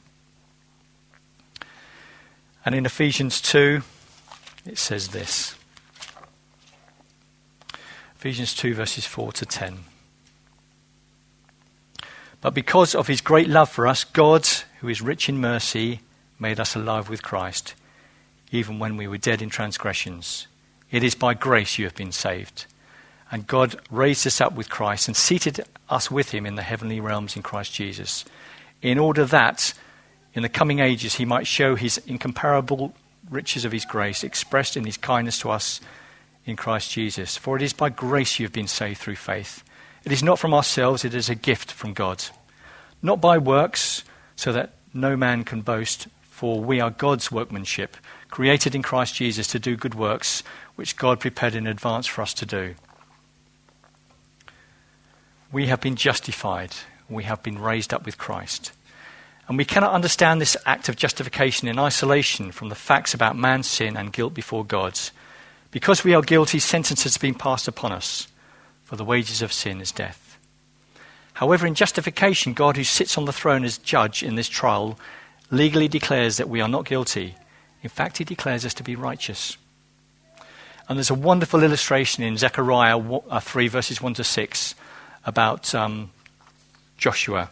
And 2.66 2.74
in 2.74 2.86
Ephesians 2.86 3.42
2, 3.42 3.82
it 4.66 4.78
says 4.78 5.10
this 5.10 5.56
Ephesians 8.16 8.56
2, 8.56 8.74
verses 8.74 9.06
4 9.06 9.34
to 9.34 9.46
10. 9.46 9.80
But 12.40 12.54
because 12.54 12.96
of 12.96 13.08
his 13.08 13.22
great 13.22 13.48
love 13.48 13.70
for 13.70 13.88
us, 13.88 14.04
God, 14.04 14.48
who 14.80 14.90
is 14.90 15.02
rich 15.02 15.30
in 15.30 15.40
mercy, 15.40 16.02
made 16.40 16.60
us 16.60 16.76
alive 16.76 17.10
with 17.10 17.24
Christ, 17.24 17.74
even 18.52 18.80
when 18.80 18.98
we 18.98 19.08
were 19.08 19.18
dead 19.18 19.42
in 19.42 19.50
transgressions. 19.50 20.48
It 20.92 21.04
is 21.04 21.16
by 21.16 21.34
grace 21.34 21.78
you 21.78 21.86
have 21.86 21.96
been 21.96 22.12
saved. 22.12 22.66
And 23.34 23.48
God 23.48 23.78
raised 23.90 24.28
us 24.28 24.40
up 24.40 24.54
with 24.54 24.70
Christ 24.70 25.08
and 25.08 25.18
seated 25.18 25.66
us 25.90 26.12
with 26.12 26.30
him 26.30 26.46
in 26.46 26.54
the 26.54 26.62
heavenly 26.62 27.00
realms 27.00 27.36
in 27.36 27.42
Christ 27.42 27.74
Jesus, 27.74 28.26
in 28.84 29.00
order 29.00 29.26
that 29.26 29.74
in 30.36 30.44
the 30.44 30.50
coming 30.50 30.78
ages 30.78 31.16
he 31.16 31.26
might 31.26 31.48
show 31.48 31.74
his 31.74 31.98
incomparable 32.06 32.94
riches 33.32 33.66
of 33.66 33.72
his 33.72 33.86
grace 33.86 34.24
expressed 34.24 34.78
in 34.78 34.86
his 34.86 34.98
kindness 34.98 35.40
to 35.40 35.50
us 35.50 35.82
in 36.46 36.56
Christ 36.56 36.92
Jesus. 36.92 37.36
For 37.36 37.56
it 37.56 37.64
is 37.64 37.74
by 37.74 37.90
grace 37.90 38.38
you 38.38 38.46
have 38.46 38.54
been 38.54 38.68
saved 38.68 39.00
through 39.00 39.16
faith. 39.16 39.64
It 40.06 40.12
is 40.12 40.22
not 40.22 40.38
from 40.38 40.54
ourselves, 40.54 41.04
it 41.04 41.16
is 41.16 41.28
a 41.28 41.34
gift 41.34 41.72
from 41.72 41.94
God. 41.94 42.24
Not 43.02 43.20
by 43.20 43.40
works, 43.40 44.04
so 44.36 44.54
that 44.54 44.76
no 44.94 45.18
man 45.18 45.44
can 45.44 45.62
boast, 45.62 46.08
for 46.22 46.62
we 46.62 46.80
are 46.80 46.92
God's 46.92 47.32
workmanship, 47.32 47.98
created 48.30 48.76
in 48.76 48.84
Christ 48.84 49.16
Jesus 49.16 49.48
to 49.48 49.58
do 49.58 49.76
good 49.76 49.96
works, 49.96 50.44
which 50.76 50.98
God 50.98 51.20
prepared 51.20 51.56
in 51.56 51.66
advance 51.66 52.06
for 52.06 52.22
us 52.22 52.36
to 52.36 52.46
do. 52.46 52.76
We 55.54 55.68
have 55.68 55.82
been 55.82 55.96
justified, 55.96 56.72
we 57.08 57.26
have 57.26 57.44
been 57.44 57.60
raised 57.60 57.94
up 57.94 58.08
with 58.08 58.18
Christ. 58.18 58.72
And 59.48 59.56
we 59.56 59.66
cannot 59.66 59.94
understand 59.94 60.42
this 60.42 60.58
act 60.66 60.90
of 60.90 60.96
justification 60.96 61.68
in 61.68 61.78
isolation 61.78 62.52
from 62.52 62.70
the 62.70 62.76
facts 62.76 63.14
about 63.14 63.38
man's 63.38 63.68
sin 63.68 63.96
and 63.96 64.12
guilt 64.12 64.34
before 64.34 64.66
God. 64.66 65.00
Because 65.70 66.04
we 66.04 66.16
are 66.16 66.24
guilty, 66.24 66.58
sentence 66.58 67.04
has 67.04 67.18
been 67.18 67.36
passed 67.36 67.68
upon 67.68 67.92
us, 67.92 68.28
for 68.84 68.96
the 68.96 69.06
wages 69.06 69.44
of 69.44 69.54
sin 69.54 69.80
is 69.80 69.92
death. 69.92 70.40
However, 71.34 71.68
in 71.68 71.76
justification, 71.76 72.54
God, 72.54 72.76
who 72.76 72.84
sits 72.84 73.16
on 73.16 73.26
the 73.26 73.32
throne 73.32 73.64
as 73.64 73.78
judge 73.78 74.24
in 74.24 74.34
this 74.34 74.50
trial, 74.50 74.98
legally 75.52 75.88
declares 75.88 76.38
that 76.38 76.50
we 76.50 76.62
are 76.62 76.68
not 76.68 76.86
guilty. 76.86 77.36
In 77.84 77.90
fact, 77.90 78.18
he 78.18 78.24
declares 78.24 78.66
us 78.66 78.74
to 78.74 78.84
be 78.84 78.96
righteous. 78.96 79.58
And 80.90 80.98
there's 80.98 81.12
a 81.12 81.16
wonderful 81.16 81.62
illustration 81.62 82.24
in 82.24 82.38
Zechariah 82.38 82.98
uh, 82.98 83.40
3, 83.40 83.68
verses 83.68 84.02
1 84.02 84.16
to 84.16 84.24
6, 84.24 84.74
about 85.26 85.74
um, 85.74 86.12
Joshua. 86.98 87.50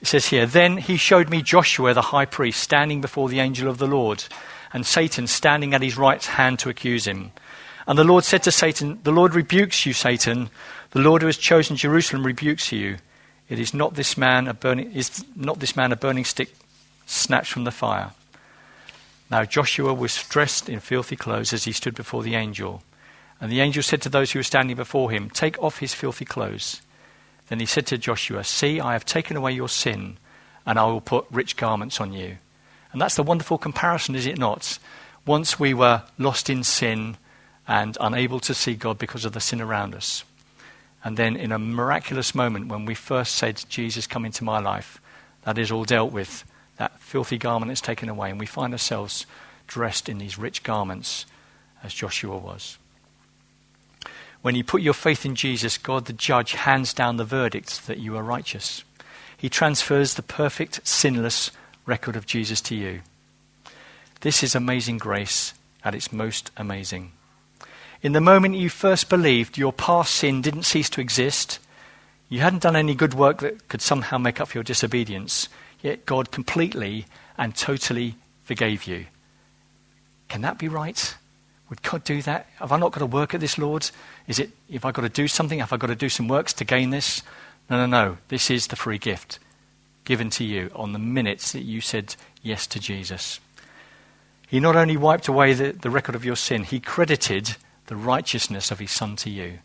It 0.00 0.06
says 0.06 0.26
here, 0.26 0.46
Then 0.46 0.76
he 0.76 0.96
showed 0.96 1.28
me 1.28 1.42
Joshua 1.42 1.94
the 1.94 2.02
high 2.02 2.24
priest 2.24 2.62
standing 2.62 3.00
before 3.00 3.28
the 3.28 3.40
angel 3.40 3.68
of 3.68 3.78
the 3.78 3.86
Lord, 3.86 4.24
and 4.72 4.86
Satan 4.86 5.26
standing 5.26 5.74
at 5.74 5.82
his 5.82 5.96
right 5.96 6.24
hand 6.24 6.58
to 6.60 6.68
accuse 6.68 7.06
him. 7.06 7.32
And 7.86 7.98
the 7.98 8.04
Lord 8.04 8.24
said 8.24 8.42
to 8.42 8.52
Satan, 8.52 9.00
The 9.02 9.12
Lord 9.12 9.34
rebukes 9.34 9.86
you, 9.86 9.92
Satan. 9.92 10.50
The 10.90 11.00
Lord 11.00 11.22
who 11.22 11.26
has 11.26 11.38
chosen 11.38 11.76
Jerusalem 11.76 12.24
rebukes 12.24 12.70
you. 12.70 12.98
It 13.48 13.58
is 13.58 13.72
not 13.72 13.94
this 13.94 14.16
man 14.16 14.46
a 14.46 14.54
burning, 14.54 14.92
is 14.92 15.24
not 15.34 15.58
this 15.58 15.74
man 15.74 15.90
a 15.92 15.96
burning 15.96 16.24
stick 16.24 16.54
snatched 17.06 17.52
from 17.52 17.64
the 17.64 17.70
fire. 17.70 18.10
Now 19.30 19.44
Joshua 19.44 19.94
was 19.94 20.22
dressed 20.28 20.68
in 20.68 20.80
filthy 20.80 21.16
clothes 21.16 21.52
as 21.52 21.64
he 21.64 21.72
stood 21.72 21.94
before 21.94 22.22
the 22.22 22.34
angel. 22.34 22.82
And 23.40 23.52
the 23.52 23.60
angel 23.60 23.82
said 23.82 24.02
to 24.02 24.08
those 24.08 24.32
who 24.32 24.38
were 24.38 24.44
standing 24.44 24.76
before 24.76 25.10
him, 25.10 25.30
Take 25.30 25.62
off 25.62 25.78
his 25.78 25.94
filthy 25.94 26.24
clothes. 26.24 26.82
Then 27.48 27.60
he 27.60 27.66
said 27.66 27.86
to 27.86 27.98
Joshua, 27.98 28.44
See, 28.44 28.80
I 28.80 28.92
have 28.92 29.04
taken 29.04 29.36
away 29.36 29.52
your 29.52 29.68
sin, 29.68 30.18
and 30.66 30.78
I 30.78 30.84
will 30.84 31.00
put 31.00 31.26
rich 31.30 31.56
garments 31.56 32.00
on 32.00 32.12
you. 32.12 32.38
And 32.92 33.00
that's 33.00 33.16
the 33.16 33.22
wonderful 33.22 33.58
comparison, 33.58 34.14
is 34.14 34.26
it 34.26 34.38
not? 34.38 34.78
Once 35.26 35.58
we 35.58 35.74
were 35.74 36.02
lost 36.18 36.48
in 36.48 36.62
sin 36.62 37.16
and 37.66 37.98
unable 38.00 38.40
to 38.40 38.54
see 38.54 38.74
God 38.74 38.98
because 38.98 39.24
of 39.24 39.32
the 39.32 39.40
sin 39.40 39.60
around 39.60 39.94
us. 39.94 40.24
And 41.04 41.16
then, 41.16 41.36
in 41.36 41.52
a 41.52 41.58
miraculous 41.58 42.34
moment, 42.34 42.68
when 42.68 42.84
we 42.84 42.94
first 42.94 43.34
said, 43.34 43.64
Jesus, 43.68 44.06
come 44.06 44.24
into 44.24 44.42
my 44.44 44.58
life, 44.58 45.00
that 45.44 45.58
is 45.58 45.70
all 45.70 45.84
dealt 45.84 46.12
with. 46.12 46.44
That 46.76 46.98
filthy 47.00 47.38
garment 47.38 47.72
is 47.72 47.80
taken 47.80 48.08
away, 48.08 48.30
and 48.30 48.40
we 48.40 48.46
find 48.46 48.72
ourselves 48.72 49.26
dressed 49.66 50.08
in 50.08 50.18
these 50.18 50.38
rich 50.38 50.62
garments 50.62 51.26
as 51.82 51.94
Joshua 51.94 52.36
was. 52.36 52.78
When 54.42 54.54
you 54.54 54.64
put 54.64 54.82
your 54.82 54.94
faith 54.94 55.26
in 55.26 55.34
Jesus, 55.34 55.78
God 55.78 56.04
the 56.04 56.12
judge 56.12 56.52
hands 56.52 56.94
down 56.94 57.16
the 57.16 57.24
verdict 57.24 57.86
that 57.86 57.98
you 57.98 58.16
are 58.16 58.22
righteous. 58.22 58.84
He 59.36 59.48
transfers 59.48 60.14
the 60.14 60.22
perfect, 60.22 60.86
sinless 60.86 61.50
record 61.86 62.16
of 62.16 62.26
Jesus 62.26 62.60
to 62.62 62.74
you. 62.74 63.00
This 64.20 64.42
is 64.42 64.54
amazing 64.54 64.98
grace 64.98 65.54
at 65.84 65.94
its 65.94 66.12
most 66.12 66.50
amazing. 66.56 67.12
In 68.02 68.12
the 68.12 68.20
moment 68.20 68.54
you 68.54 68.68
first 68.68 69.08
believed, 69.08 69.58
your 69.58 69.72
past 69.72 70.14
sin 70.14 70.42
didn't 70.42 70.64
cease 70.64 70.90
to 70.90 71.00
exist. 71.00 71.58
You 72.28 72.40
hadn't 72.40 72.62
done 72.62 72.76
any 72.76 72.94
good 72.94 73.14
work 73.14 73.38
that 73.38 73.68
could 73.68 73.82
somehow 73.82 74.18
make 74.18 74.40
up 74.40 74.48
for 74.48 74.58
your 74.58 74.64
disobedience, 74.64 75.48
yet 75.82 76.06
God 76.06 76.30
completely 76.30 77.06
and 77.36 77.56
totally 77.56 78.14
forgave 78.42 78.84
you. 78.84 79.06
Can 80.28 80.42
that 80.42 80.58
be 80.58 80.68
right? 80.68 81.16
Would 81.70 81.82
God 81.82 82.04
do 82.04 82.22
that? 82.22 82.46
Have 82.56 82.72
I 82.72 82.78
not 82.78 82.92
got 82.92 83.00
to 83.00 83.06
work 83.06 83.34
at 83.34 83.40
this, 83.40 83.58
Lord? 83.58 83.90
Is 84.26 84.38
it, 84.38 84.50
if 84.70 84.84
I 84.84 84.92
got 84.92 85.02
to 85.02 85.08
do 85.08 85.28
something, 85.28 85.58
have 85.58 85.72
I 85.72 85.76
got 85.76 85.88
to 85.88 85.94
do 85.94 86.08
some 86.08 86.28
works 86.28 86.52
to 86.54 86.64
gain 86.64 86.90
this? 86.90 87.22
No, 87.68 87.76
no, 87.76 87.86
no. 87.86 88.18
This 88.28 88.50
is 88.50 88.68
the 88.68 88.76
free 88.76 88.98
gift 88.98 89.38
given 90.04 90.30
to 90.30 90.44
you 90.44 90.70
on 90.74 90.94
the 90.94 90.98
minutes 90.98 91.52
that 91.52 91.62
you 91.62 91.82
said 91.82 92.16
yes 92.42 92.66
to 92.66 92.80
Jesus. 92.80 93.40
He 94.48 94.60
not 94.60 94.76
only 94.76 94.96
wiped 94.96 95.28
away 95.28 95.52
the, 95.52 95.72
the 95.72 95.90
record 95.90 96.14
of 96.14 96.24
your 96.24 96.36
sin, 96.36 96.64
he 96.64 96.80
credited 96.80 97.56
the 97.86 97.96
righteousness 97.96 98.70
of 98.70 98.78
his 98.78 98.90
Son 98.90 99.16
to 99.16 99.28
you. 99.28 99.58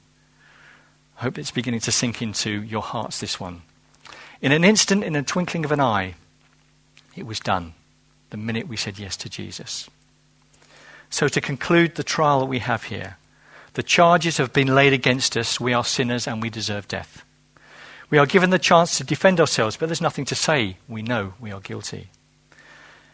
I 1.17 1.23
hope 1.23 1.37
it's 1.37 1.51
beginning 1.51 1.79
to 1.81 1.91
sink 1.91 2.21
into 2.21 2.61
your 2.61 2.81
hearts, 2.81 3.21
this 3.21 3.39
one. 3.39 3.61
In 4.41 4.51
an 4.51 4.65
instant, 4.65 5.05
in 5.05 5.15
a 5.15 5.23
twinkling 5.23 5.63
of 5.63 5.71
an 5.71 5.79
eye, 5.79 6.15
it 7.15 7.25
was 7.25 7.39
done 7.39 7.73
the 8.29 8.37
minute 8.37 8.67
we 8.67 8.75
said 8.75 8.99
yes 8.99 9.15
to 9.17 9.29
Jesus. 9.29 9.89
So, 11.13 11.27
to 11.27 11.41
conclude 11.41 11.93
the 11.93 12.03
trial 12.03 12.39
that 12.39 12.47
we 12.47 12.57
have 12.57 12.85
here, 12.85 13.17
the 13.75 13.83
charges 13.83 14.37
have 14.37 14.51
been 14.51 14.73
laid 14.73 14.93
against 14.93 15.37
us. 15.37 15.59
We 15.59 15.71
are 15.71 15.83
sinners 15.83 16.25
and 16.25 16.41
we 16.41 16.49
deserve 16.49 16.87
death. 16.87 17.23
We 18.09 18.17
are 18.17 18.25
given 18.25 18.49
the 18.49 18.57
chance 18.57 18.97
to 18.97 19.03
defend 19.03 19.39
ourselves, 19.39 19.77
but 19.77 19.85
there's 19.85 20.01
nothing 20.01 20.25
to 20.25 20.33
say. 20.33 20.77
We 20.89 21.03
know 21.03 21.35
we 21.39 21.51
are 21.51 21.59
guilty. 21.59 22.09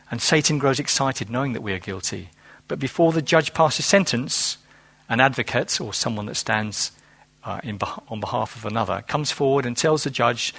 And 0.09 0.21
Satan 0.21 0.59
grows 0.59 0.79
excited 0.79 1.29
knowing 1.29 1.51
that 1.51 1.61
we 1.61 1.73
are 1.73 1.77
guilty. 1.77 2.29
But 2.69 2.79
before 2.79 3.11
the 3.11 3.21
judge 3.21 3.53
passes 3.53 3.85
sentence, 3.85 4.59
an 5.09 5.19
advocate 5.19 5.81
or 5.81 5.93
someone 5.93 6.27
that 6.27 6.35
stands 6.35 6.93
uh, 7.43 7.59
in, 7.65 7.79
on 8.07 8.21
behalf 8.21 8.55
of 8.55 8.63
another 8.63 9.03
comes 9.09 9.29
forward 9.29 9.65
and 9.65 9.75
tells 9.75 10.05
the 10.05 10.09
judge 10.09 10.53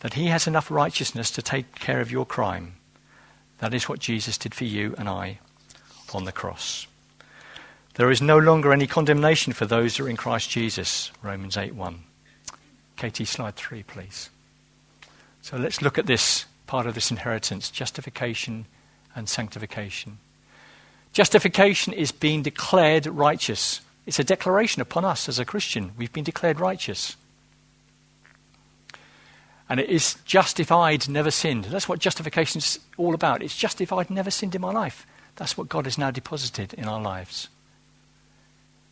that 0.00 0.14
he 0.14 0.28
has 0.28 0.46
enough 0.46 0.70
righteousness 0.70 1.30
to 1.32 1.42
take 1.42 1.74
care 1.74 2.00
of 2.00 2.10
your 2.10 2.24
crime. 2.24 2.76
That 3.58 3.74
is 3.74 3.90
what 3.90 3.98
Jesus 3.98 4.38
did 4.38 4.54
for 4.54 4.64
you 4.64 4.94
and 4.96 5.06
I 5.06 5.40
on 6.14 6.24
the 6.24 6.32
cross. 6.32 6.86
There 7.94 8.10
is 8.10 8.22
no 8.22 8.38
longer 8.38 8.72
any 8.72 8.86
condemnation 8.86 9.52
for 9.52 9.66
those 9.66 9.96
who 9.96 10.06
are 10.06 10.08
in 10.08 10.16
Christ 10.16 10.50
Jesus, 10.50 11.10
Romans 11.22 11.56
8:1. 11.56 12.00
Katie, 12.96 13.24
slide 13.24 13.56
3, 13.56 13.82
please. 13.82 14.30
So 15.42 15.56
let's 15.56 15.82
look 15.82 15.98
at 15.98 16.06
this 16.06 16.46
part 16.66 16.86
of 16.86 16.94
this 16.94 17.10
inheritance, 17.10 17.70
justification 17.70 18.66
and 19.16 19.28
sanctification. 19.28 20.18
Justification 21.12 21.92
is 21.92 22.12
being 22.12 22.42
declared 22.42 23.06
righteous. 23.06 23.80
It's 24.06 24.18
a 24.18 24.24
declaration 24.24 24.82
upon 24.82 25.04
us 25.04 25.28
as 25.28 25.38
a 25.38 25.44
Christian. 25.44 25.92
We've 25.96 26.12
been 26.12 26.24
declared 26.24 26.60
righteous. 26.60 27.16
And 29.68 29.80
it 29.80 29.88
is 29.88 30.16
justified, 30.24 31.08
never 31.08 31.30
sinned. 31.30 31.64
That's 31.64 31.88
what 31.88 31.98
justification 31.98 32.58
is 32.58 32.78
all 32.96 33.14
about. 33.14 33.42
It's 33.42 33.56
justified, 33.56 34.08
never 34.08 34.30
sinned 34.30 34.54
in 34.54 34.60
my 34.60 34.72
life. 34.72 35.06
That's 35.38 35.56
what 35.56 35.68
God 35.68 35.84
has 35.84 35.96
now 35.96 36.10
deposited 36.10 36.74
in 36.74 36.86
our 36.86 37.00
lives. 37.00 37.48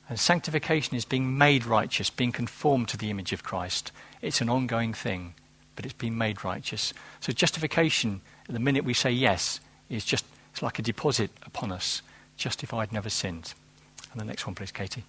And 0.08 0.18
sanctification 0.18 0.96
is 0.96 1.04
being 1.04 1.36
made 1.36 1.66
righteous, 1.66 2.08
being 2.08 2.30
conformed 2.30 2.88
to 2.88 2.96
the 2.96 3.10
image 3.10 3.32
of 3.32 3.42
Christ. 3.42 3.90
It's 4.22 4.40
an 4.40 4.48
ongoing 4.48 4.94
thing, 4.94 5.34
but 5.74 5.84
it's 5.84 5.92
being 5.92 6.16
made 6.16 6.44
righteous. 6.44 6.94
So 7.18 7.32
justification, 7.32 8.20
the 8.48 8.60
minute 8.60 8.84
we 8.84 8.94
say 8.94 9.10
yes, 9.10 9.58
is 9.90 10.04
just 10.04 10.24
it's 10.52 10.62
like 10.62 10.78
a 10.78 10.82
deposit 10.82 11.32
upon 11.44 11.72
us. 11.72 12.00
Justified, 12.36 12.92
never 12.92 13.10
sinned. 13.10 13.52
And 14.12 14.20
the 14.20 14.24
next 14.24 14.46
one, 14.46 14.54
please, 14.54 14.70
Katie. 14.70 15.02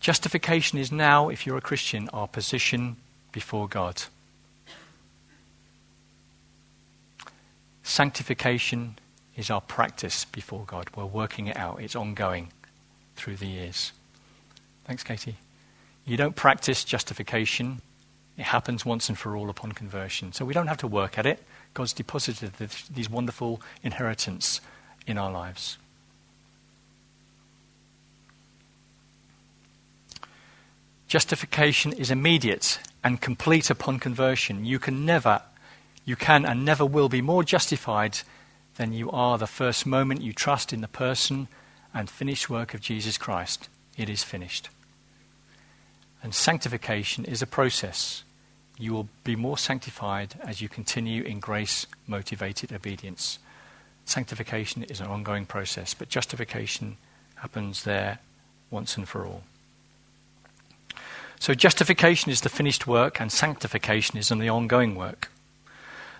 Justification 0.00 0.78
is 0.78 0.92
now, 0.92 1.30
if 1.30 1.46
you're 1.46 1.56
a 1.56 1.62
Christian, 1.62 2.10
our 2.10 2.28
position 2.28 2.96
before 3.32 3.66
God. 3.66 4.02
Sanctification 7.94 8.98
is 9.36 9.50
our 9.50 9.60
practice 9.60 10.24
before 10.24 10.64
God. 10.66 10.88
We're 10.96 11.04
working 11.04 11.46
it 11.46 11.56
out, 11.56 11.80
it's 11.80 11.94
ongoing 11.94 12.48
through 13.14 13.36
the 13.36 13.46
years. 13.46 13.92
Thanks, 14.84 15.04
Katie. 15.04 15.36
You 16.04 16.16
don't 16.16 16.34
practice 16.34 16.82
justification, 16.82 17.82
it 18.36 18.46
happens 18.46 18.84
once 18.84 19.08
and 19.08 19.16
for 19.16 19.36
all 19.36 19.48
upon 19.48 19.70
conversion. 19.70 20.32
So 20.32 20.44
we 20.44 20.52
don't 20.52 20.66
have 20.66 20.78
to 20.78 20.88
work 20.88 21.18
at 21.18 21.24
it. 21.24 21.40
God's 21.72 21.92
deposited 21.92 22.50
these 22.92 23.08
wonderful 23.08 23.62
inheritance 23.84 24.60
in 25.06 25.16
our 25.16 25.30
lives. 25.30 25.78
Justification 31.06 31.92
is 31.92 32.10
immediate 32.10 32.80
and 33.04 33.20
complete 33.20 33.70
upon 33.70 34.00
conversion. 34.00 34.64
You 34.64 34.80
can 34.80 35.06
never, 35.06 35.42
you 36.04 36.16
can 36.16 36.44
and 36.44 36.64
never 36.64 36.84
will 36.84 37.08
be 37.08 37.22
more 37.22 37.42
justified 37.42 38.18
than 38.76 38.92
you 38.92 39.10
are 39.10 39.38
the 39.38 39.46
first 39.46 39.86
moment 39.86 40.22
you 40.22 40.32
trust 40.32 40.72
in 40.72 40.80
the 40.80 40.88
person 40.88 41.48
and 41.92 42.10
finished 42.10 42.50
work 42.50 42.74
of 42.74 42.80
Jesus 42.80 43.16
Christ. 43.16 43.68
It 43.96 44.08
is 44.08 44.24
finished. 44.24 44.68
And 46.22 46.34
sanctification 46.34 47.24
is 47.24 47.42
a 47.42 47.46
process. 47.46 48.24
You 48.78 48.92
will 48.92 49.08
be 49.22 49.36
more 49.36 49.58
sanctified 49.58 50.34
as 50.40 50.60
you 50.60 50.68
continue 50.68 51.22
in 51.22 51.38
grace 51.38 51.86
motivated 52.06 52.72
obedience. 52.72 53.38
Sanctification 54.04 54.82
is 54.84 55.00
an 55.00 55.06
ongoing 55.06 55.46
process, 55.46 55.94
but 55.94 56.08
justification 56.08 56.96
happens 57.36 57.84
there 57.84 58.18
once 58.70 58.96
and 58.96 59.08
for 59.08 59.24
all. 59.24 59.42
So, 61.38 61.54
justification 61.54 62.30
is 62.30 62.40
the 62.40 62.48
finished 62.48 62.86
work, 62.86 63.20
and 63.20 63.30
sanctification 63.30 64.18
is 64.18 64.28
the 64.28 64.48
ongoing 64.48 64.94
work. 64.94 65.30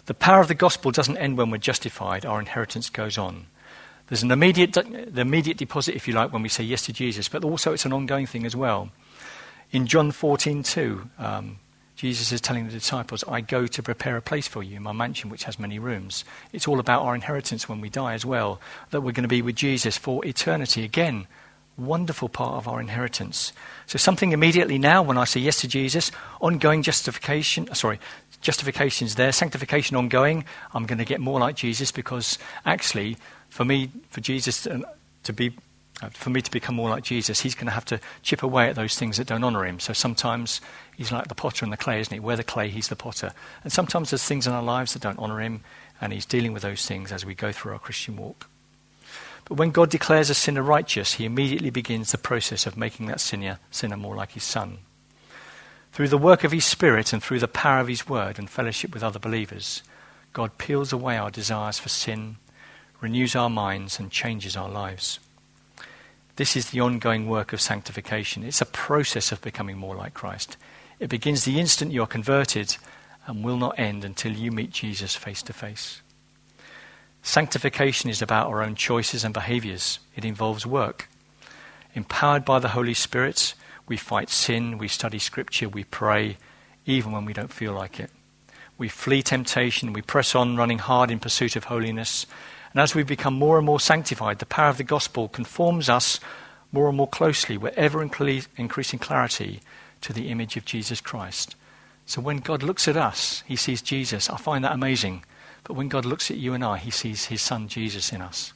The 0.06 0.14
power 0.14 0.40
of 0.40 0.48
the 0.48 0.54
gospel 0.54 0.90
doesn't 0.90 1.16
end 1.16 1.38
when 1.38 1.50
we're 1.50 1.58
justified, 1.58 2.26
our 2.26 2.38
inheritance 2.38 2.90
goes 2.90 3.16
on. 3.16 3.46
There's 4.08 4.22
an 4.22 4.30
immediate, 4.30 4.72
the 4.74 5.20
immediate 5.20 5.56
deposit, 5.56 5.94
if 5.94 6.06
you 6.06 6.12
like, 6.12 6.32
when 6.32 6.42
we 6.42 6.50
say 6.50 6.62
yes 6.62 6.84
to 6.86 6.92
Jesus, 6.92 7.28
but 7.28 7.42
also 7.42 7.72
it's 7.72 7.86
an 7.86 7.92
ongoing 7.92 8.26
thing 8.26 8.44
as 8.44 8.54
well. 8.54 8.90
In 9.72 9.86
John 9.86 10.10
14, 10.10 10.62
2, 10.62 11.10
um, 11.18 11.58
Jesus 11.96 12.32
is 12.32 12.40
telling 12.40 12.66
the 12.66 12.72
disciples, 12.72 13.24
I 13.26 13.40
go 13.40 13.66
to 13.66 13.82
prepare 13.82 14.16
a 14.16 14.22
place 14.22 14.46
for 14.46 14.62
you 14.62 14.78
my 14.78 14.92
mansion, 14.92 15.30
which 15.30 15.44
has 15.44 15.58
many 15.58 15.78
rooms. 15.78 16.24
It's 16.52 16.68
all 16.68 16.80
about 16.80 17.02
our 17.02 17.14
inheritance 17.14 17.68
when 17.68 17.80
we 17.80 17.88
die 17.88 18.12
as 18.12 18.26
well, 18.26 18.60
that 18.90 19.00
we're 19.00 19.12
going 19.12 19.22
to 19.22 19.28
be 19.28 19.42
with 19.42 19.56
Jesus 19.56 19.96
for 19.96 20.24
eternity. 20.26 20.84
Again, 20.84 21.26
wonderful 21.76 22.28
part 22.28 22.54
of 22.54 22.68
our 22.68 22.80
inheritance. 22.80 23.52
So, 23.86 23.98
something 23.98 24.32
immediately 24.32 24.78
now 24.78 25.02
when 25.02 25.18
I 25.18 25.24
say 25.24 25.40
yes 25.40 25.60
to 25.60 25.68
Jesus, 25.68 26.10
ongoing 26.40 26.82
justification, 26.82 27.72
sorry, 27.74 27.98
justification 28.40 29.06
is 29.06 29.16
there, 29.16 29.32
sanctification 29.32 29.96
ongoing. 29.96 30.44
I'm 30.72 30.86
going 30.86 30.98
to 30.98 31.04
get 31.04 31.20
more 31.20 31.40
like 31.40 31.56
Jesus 31.56 31.90
because 31.90 32.38
actually, 32.64 33.16
for 33.48 33.64
me, 33.64 33.90
for 34.10 34.20
Jesus 34.20 34.68
to, 35.24 35.32
be, 35.32 35.56
uh, 36.02 36.10
for 36.10 36.30
me 36.30 36.42
to 36.42 36.50
become 36.50 36.76
more 36.76 36.90
like 36.90 37.02
Jesus, 37.02 37.40
he's 37.40 37.54
going 37.54 37.66
to 37.66 37.72
have 37.72 37.86
to 37.86 37.98
chip 38.22 38.42
away 38.42 38.68
at 38.68 38.76
those 38.76 38.96
things 38.96 39.16
that 39.16 39.26
don't 39.26 39.42
honour 39.42 39.64
him. 39.64 39.80
So 39.80 39.92
sometimes 39.92 40.60
he's 40.96 41.10
like 41.10 41.28
the 41.28 41.34
potter 41.34 41.64
and 41.64 41.72
the 41.72 41.76
clay, 41.76 42.00
isn't 42.00 42.12
he? 42.12 42.20
We're 42.20 42.36
the 42.36 42.44
clay, 42.44 42.68
he's 42.68 42.88
the 42.88 42.96
potter. 42.96 43.32
And 43.64 43.72
sometimes 43.72 44.10
there's 44.10 44.24
things 44.24 44.46
in 44.46 44.52
our 44.52 44.62
lives 44.62 44.92
that 44.92 45.02
don't 45.02 45.18
honour 45.18 45.40
him, 45.40 45.62
and 46.00 46.12
he's 46.12 46.26
dealing 46.26 46.52
with 46.52 46.62
those 46.62 46.86
things 46.86 47.12
as 47.12 47.24
we 47.24 47.34
go 47.34 47.50
through 47.50 47.72
our 47.72 47.78
Christian 47.78 48.16
walk. 48.16 48.48
But 49.44 49.56
when 49.58 49.70
God 49.70 49.90
declares 49.90 50.30
a 50.30 50.34
sinner 50.34 50.62
righteous, 50.62 51.14
he 51.14 51.24
immediately 51.24 51.70
begins 51.70 52.12
the 52.12 52.18
process 52.18 52.66
of 52.66 52.76
making 52.76 53.06
that 53.06 53.20
sinner, 53.20 53.58
sinner 53.70 53.96
more 53.96 54.16
like 54.16 54.32
his 54.32 54.44
son. 54.44 54.78
Through 55.94 56.08
the 56.08 56.18
work 56.18 56.42
of 56.42 56.50
His 56.50 56.64
Spirit 56.64 57.12
and 57.12 57.22
through 57.22 57.38
the 57.38 57.46
power 57.46 57.78
of 57.78 57.86
His 57.86 58.08
Word 58.08 58.36
and 58.36 58.50
fellowship 58.50 58.92
with 58.92 59.04
other 59.04 59.20
believers, 59.20 59.84
God 60.32 60.58
peels 60.58 60.92
away 60.92 61.16
our 61.16 61.30
desires 61.30 61.78
for 61.78 61.88
sin, 61.88 62.38
renews 63.00 63.36
our 63.36 63.48
minds, 63.48 64.00
and 64.00 64.10
changes 64.10 64.56
our 64.56 64.68
lives. 64.68 65.20
This 66.34 66.56
is 66.56 66.70
the 66.70 66.80
ongoing 66.80 67.28
work 67.28 67.52
of 67.52 67.60
sanctification. 67.60 68.42
It's 68.42 68.60
a 68.60 68.66
process 68.66 69.30
of 69.30 69.40
becoming 69.40 69.78
more 69.78 69.94
like 69.94 70.14
Christ. 70.14 70.56
It 70.98 71.10
begins 71.10 71.44
the 71.44 71.60
instant 71.60 71.92
you 71.92 72.02
are 72.02 72.08
converted 72.08 72.76
and 73.28 73.44
will 73.44 73.56
not 73.56 73.78
end 73.78 74.04
until 74.04 74.32
you 74.32 74.50
meet 74.50 74.72
Jesus 74.72 75.14
face 75.14 75.42
to 75.42 75.52
face. 75.52 76.02
Sanctification 77.26 78.10
is 78.10 78.20
about 78.20 78.48
our 78.48 78.62
own 78.62 78.74
choices 78.74 79.24
and 79.24 79.32
behaviors. 79.32 79.98
It 80.14 80.26
involves 80.26 80.66
work. 80.66 81.08
Empowered 81.94 82.44
by 82.44 82.58
the 82.58 82.68
Holy 82.68 82.92
Spirit, 82.92 83.54
we 83.88 83.96
fight 83.96 84.28
sin, 84.28 84.76
we 84.76 84.88
study 84.88 85.18
Scripture, 85.18 85.70
we 85.70 85.84
pray, 85.84 86.36
even 86.84 87.12
when 87.12 87.24
we 87.24 87.32
don't 87.32 87.52
feel 87.52 87.72
like 87.72 87.98
it. 87.98 88.10
We 88.76 88.90
flee 88.90 89.22
temptation, 89.22 89.94
we 89.94 90.02
press 90.02 90.34
on, 90.34 90.58
running 90.58 90.78
hard 90.78 91.10
in 91.10 91.18
pursuit 91.18 91.56
of 91.56 91.64
holiness. 91.64 92.26
And 92.72 92.80
as 92.80 92.94
we 92.94 93.02
become 93.02 93.34
more 93.34 93.56
and 93.56 93.64
more 93.64 93.80
sanctified, 93.80 94.38
the 94.38 94.46
power 94.46 94.68
of 94.68 94.76
the 94.76 94.84
gospel 94.84 95.28
conforms 95.28 95.88
us 95.88 96.20
more 96.72 96.88
and 96.88 96.96
more 96.96 97.08
closely, 97.08 97.56
with 97.56 97.72
ever 97.78 98.02
increasing 98.02 98.98
clarity, 98.98 99.60
to 100.02 100.12
the 100.12 100.28
image 100.28 100.58
of 100.58 100.66
Jesus 100.66 101.00
Christ. 101.00 101.56
So 102.04 102.20
when 102.20 102.36
God 102.38 102.62
looks 102.62 102.86
at 102.86 102.98
us, 102.98 103.42
he 103.46 103.56
sees 103.56 103.80
Jesus. 103.80 104.28
I 104.28 104.36
find 104.36 104.62
that 104.62 104.72
amazing. 104.72 105.24
But 105.64 105.74
when 105.74 105.88
God 105.88 106.04
looks 106.04 106.30
at 106.30 106.36
you 106.36 106.52
and 106.52 106.64
I, 106.64 106.78
he 106.78 106.90
sees 106.90 107.26
his 107.26 107.42
son 107.42 107.68
Jesus 107.68 108.12
in 108.12 108.20
us. 108.20 108.52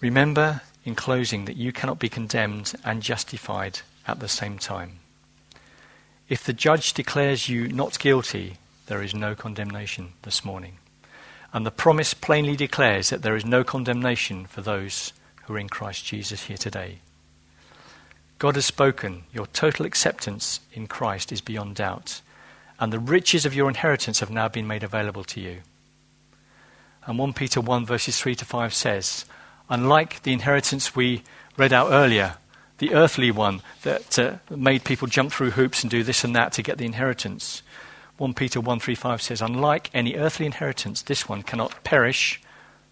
Remember 0.00 0.62
in 0.84 0.94
closing 0.94 1.44
that 1.44 1.56
you 1.56 1.72
cannot 1.72 1.98
be 1.98 2.08
condemned 2.08 2.74
and 2.84 3.02
justified 3.02 3.80
at 4.06 4.18
the 4.20 4.28
same 4.28 4.58
time. 4.58 4.98
If 6.28 6.44
the 6.44 6.52
judge 6.52 6.94
declares 6.94 7.48
you 7.48 7.68
not 7.68 7.98
guilty, 7.98 8.56
there 8.86 9.02
is 9.02 9.14
no 9.14 9.34
condemnation 9.34 10.14
this 10.22 10.44
morning. 10.44 10.78
And 11.52 11.66
the 11.66 11.70
promise 11.70 12.14
plainly 12.14 12.56
declares 12.56 13.10
that 13.10 13.22
there 13.22 13.36
is 13.36 13.44
no 13.44 13.64
condemnation 13.64 14.46
for 14.46 14.62
those 14.62 15.12
who 15.44 15.54
are 15.54 15.58
in 15.58 15.68
Christ 15.68 16.04
Jesus 16.04 16.44
here 16.44 16.56
today. 16.56 17.00
God 18.38 18.54
has 18.54 18.64
spoken. 18.64 19.24
Your 19.34 19.46
total 19.48 19.84
acceptance 19.84 20.60
in 20.72 20.86
Christ 20.86 21.30
is 21.30 21.40
beyond 21.40 21.76
doubt. 21.76 22.22
And 22.80 22.92
the 22.92 22.98
riches 22.98 23.44
of 23.44 23.54
your 23.54 23.68
inheritance 23.68 24.20
have 24.20 24.30
now 24.30 24.48
been 24.48 24.66
made 24.66 24.82
available 24.82 25.22
to 25.24 25.40
you. 25.40 25.58
And 27.06 27.18
1 27.18 27.34
Peter 27.34 27.60
1, 27.60 27.84
verses 27.84 28.18
3 28.18 28.34
to 28.36 28.44
5 28.44 28.74
says, 28.74 29.26
Unlike 29.68 30.22
the 30.22 30.32
inheritance 30.32 30.96
we 30.96 31.22
read 31.56 31.72
out 31.72 31.92
earlier, 31.92 32.36
the 32.78 32.94
earthly 32.94 33.30
one 33.30 33.60
that 33.82 34.18
uh, 34.18 34.36
made 34.48 34.84
people 34.84 35.06
jump 35.06 35.30
through 35.30 35.50
hoops 35.50 35.84
and 35.84 35.90
do 35.90 36.02
this 36.02 36.24
and 36.24 36.34
that 36.34 36.52
to 36.52 36.62
get 36.62 36.78
the 36.78 36.86
inheritance. 36.86 37.62
1 38.16 38.34
Peter 38.34 38.60
1:35 38.60 39.20
says, 39.20 39.42
"Unlike 39.42 39.90
any 39.92 40.16
earthly 40.16 40.46
inheritance, 40.46 41.02
this 41.02 41.28
one 41.28 41.42
cannot 41.42 41.84
perish, 41.84 42.40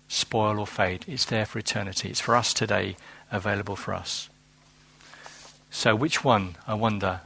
spoil 0.07 0.61
or 0.61 0.67
fade. 0.67 1.05
It's 1.09 1.25
there 1.25 1.47
for 1.47 1.59
eternity. 1.59 2.11
It's 2.11 2.21
for 2.21 2.37
us 2.37 2.53
today, 2.53 2.97
available 3.31 3.77
for 3.77 3.95
us." 3.95 4.29
So 5.71 5.95
which 5.95 6.23
one, 6.23 6.57
I 6.67 6.75
wonder, 6.75 7.23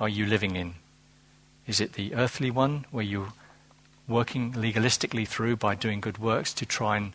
are 0.00 0.08
you 0.08 0.26
living 0.26 0.56
in? 0.56 0.74
Is 1.66 1.80
it 1.80 1.94
the 1.94 2.14
earthly 2.14 2.50
one 2.50 2.84
where 2.90 3.04
you're 3.04 3.32
working 4.08 4.52
legalistically 4.52 5.26
through 5.26 5.56
by 5.56 5.74
doing 5.74 6.00
good 6.00 6.18
works 6.18 6.54
to 6.54 6.66
try 6.66 6.96
and 6.96 7.12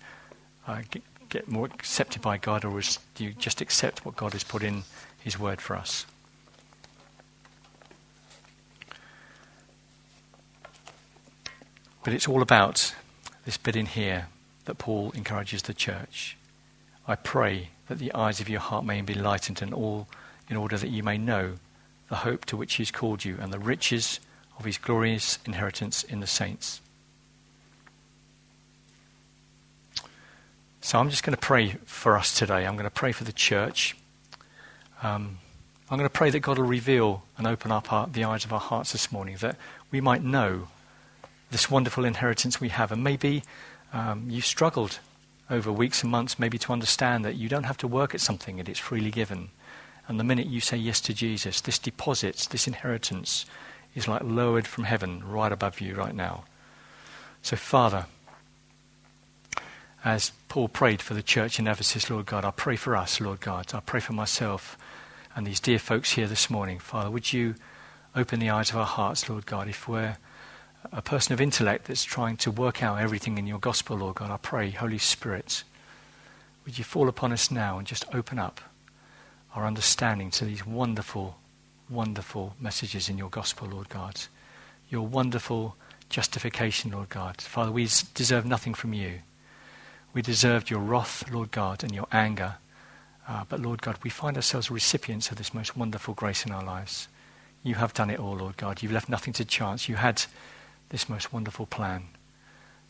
uh, 0.68 0.82
get, 0.90 1.04
get 1.30 1.48
more 1.48 1.66
accepted 1.66 2.22
by 2.22 2.38
God, 2.38 2.66
or 2.66 2.82
do 3.16 3.24
you 3.24 3.32
just 3.32 3.62
accept 3.62 4.06
what 4.06 4.16
God 4.16 4.34
has 4.34 4.44
put 4.44 4.62
in 4.62 4.84
His 5.24 5.40
Word 5.40 5.62
for 5.62 5.76
us? 5.76 6.06
But 12.04 12.14
it's 12.14 12.28
all 12.28 12.42
about 12.42 12.94
this 13.46 13.58
bit 13.58 13.76
in 13.76 13.86
here 13.86 14.28
that 14.66 14.78
Paul 14.78 15.12
encourages 15.12 15.64
the 15.64 15.74
church. 15.74 16.36
I 17.08 17.16
pray 17.16 17.70
that 17.88 18.00
the 18.00 18.14
eyes 18.14 18.40
of 18.40 18.50
your 18.50 18.60
heart 18.60 18.86
may 18.86 19.02
be 19.02 19.14
enlightened 19.14 19.62
and 19.62 19.74
all 19.74 20.08
in 20.50 20.58
order 20.58 20.78
that 20.78 20.90
you 20.90 21.04
may 21.04 21.18
know 21.18 21.54
the 22.10 22.18
hope 22.18 22.46
to 22.46 22.58
which 22.58 22.76
he 22.76 22.84
has 22.84 22.92
called 22.92 23.24
you 23.24 23.38
and 23.40 23.54
the 23.54 23.60
riches 23.60 24.20
of 24.62 24.66
his 24.66 24.78
glorious 24.78 25.40
inheritance 25.44 26.04
in 26.04 26.20
the 26.20 26.28
saints. 26.28 26.82
So 30.82 31.00
I'm 31.00 31.10
just 31.10 31.24
going 31.24 31.36
to 31.36 31.42
pray 31.42 31.78
for 31.86 32.16
us 32.16 32.38
today. 32.38 32.68
I'm 32.68 32.76
going 32.76 32.84
to 32.84 32.92
pray 32.92 33.12
for 33.12 33.24
the 33.24 33.34
church. 33.34 33.96
Um, 35.02 35.40
I'm 35.90 35.98
going 35.98 36.08
to 36.08 36.14
pray 36.14 36.30
that 36.30 36.42
God 36.42 36.60
will 36.60 36.68
reveal 36.68 37.24
and 37.40 37.48
open 37.48 37.72
up 37.72 37.92
our, 37.92 38.06
the 38.06 38.24
eyes 38.24 38.46
of 38.46 38.54
our 38.54 38.60
hearts 38.60 38.92
this 38.92 39.12
morning, 39.12 39.36
that 39.40 39.58
we 39.90 40.00
might 40.00 40.24
know 40.24 40.68
this 41.50 41.72
wonderful 41.72 42.06
inheritance 42.06 42.62
we 42.62 42.70
have. 42.70 42.92
And 42.92 43.04
maybe 43.04 43.42
um, 43.92 44.30
you 44.30 44.42
struggled 44.42 45.00
over 45.50 45.72
weeks 45.72 46.04
and 46.04 46.12
months, 46.12 46.38
maybe 46.38 46.60
to 46.60 46.72
understand 46.72 47.26
that 47.26 47.36
you 47.36 47.50
don't 47.50 47.64
have 47.64 47.78
to 47.78 47.88
work 47.88 48.14
at 48.14 48.22
something 48.22 48.60
and 48.60 48.70
it's 48.70 48.78
freely 48.78 49.10
given. 49.10 49.50
And 50.08 50.20
the 50.20 50.24
minute 50.24 50.46
you 50.46 50.62
say 50.62 50.78
yes 50.78 51.02
to 51.02 51.16
Jesus, 51.16 51.62
this 51.62 51.80
deposit, 51.80 52.48
this 52.52 52.68
inheritance, 52.68 53.48
is 53.96 54.08
like 54.08 54.24
lowered 54.24 54.68
from 54.68 54.86
heaven 54.86 55.24
right 55.28 55.52
above 55.52 55.82
you 55.82 55.96
right 55.96 56.16
now. 56.16 56.46
So, 57.42 57.56
Father, 57.56 58.06
as 60.04 60.32
Paul 60.48 60.68
prayed 60.68 61.02
for 61.02 61.14
the 61.14 61.24
church 61.24 61.60
in 61.60 61.68
Ephesus, 61.68 62.10
Lord 62.10 62.26
God, 62.26 62.46
I 62.46 62.52
pray 62.52 62.76
for 62.76 62.96
us, 62.96 63.22
Lord 63.22 63.40
God. 63.40 63.74
I 63.74 63.80
pray 63.80 64.00
for 64.00 64.14
myself 64.14 64.78
and 65.36 65.46
these 65.46 65.60
dear 65.60 65.80
folks 65.80 66.14
here 66.14 66.28
this 66.28 66.50
morning. 66.50 66.80
Father, 66.80 67.10
would 67.10 67.32
you 67.32 67.56
open 68.16 68.40
the 68.40 68.50
eyes 68.50 68.70
of 68.72 68.78
our 68.78 68.86
hearts, 68.86 69.30
Lord 69.30 69.46
God, 69.46 69.68
if 69.68 69.88
we're 69.88 70.18
a 70.92 71.02
person 71.02 71.34
of 71.34 71.42
intellect 71.42 71.86
that's 71.86 72.04
trying 72.04 72.38
to 72.38 72.52
work 72.52 72.84
out 72.84 73.00
everything 73.00 73.38
in 73.38 73.48
your 73.48 73.60
gospel, 73.60 73.98
Lord 73.98 74.16
God, 74.16 74.32
I 74.32 74.38
pray, 74.38 74.72
Holy 74.72 74.98
Spirit, 74.98 75.64
would 76.66 76.78
you 76.78 76.84
fall 76.84 77.08
upon 77.08 77.32
us 77.32 77.52
now 77.52 77.78
and 77.78 77.88
just 77.88 78.06
open 78.14 78.40
up 78.40 78.60
our 79.56 79.66
understanding 79.66 80.32
to 80.32 80.46
these 80.46 80.66
wonderful, 80.66 81.38
wonderful 81.92 82.56
messages 82.60 83.10
in 83.10 83.18
your 83.18 83.30
gospel, 83.30 83.68
Lord 83.68 83.90
God. 83.90 84.20
Your 84.90 85.06
wonderful 85.06 85.76
justification, 86.10 86.92
Lord 86.92 87.10
God. 87.10 87.42
Father, 87.42 87.72
we 87.72 87.88
deserve 88.14 88.46
nothing 88.46 88.74
from 88.74 88.94
you. 88.94 89.20
We 90.14 90.22
deserved 90.22 90.70
your 90.70 90.80
wrath, 90.80 91.30
Lord 91.32 91.52
God, 91.52 91.84
and 91.84 91.94
your 91.94 92.08
anger. 92.12 92.56
Uh, 93.28 93.44
but 93.48 93.62
Lord 93.62 93.82
God, 93.82 93.98
we 94.04 94.10
find 94.10 94.36
ourselves 94.36 94.70
recipients 94.70 95.32
of 95.32 95.38
this 95.38 95.54
most 95.54 95.78
wonderful 95.78 96.14
grace 96.14 96.46
in 96.46 96.52
our 96.52 96.64
lives. 96.64 97.08
You 97.64 97.76
have 97.76 97.94
done 97.94 98.10
it 98.10 98.20
all, 98.20 98.36
Lord 98.36 98.58
God. 98.58 98.82
You've 98.82 98.92
left 98.92 99.08
nothing 99.10 99.34
to 99.34 99.46
chance. 99.46 99.88
You 99.88 99.96
had 99.96 100.24
this 100.90 101.08
most 101.08 101.32
wonderful 101.32 101.66
plan 101.66 102.04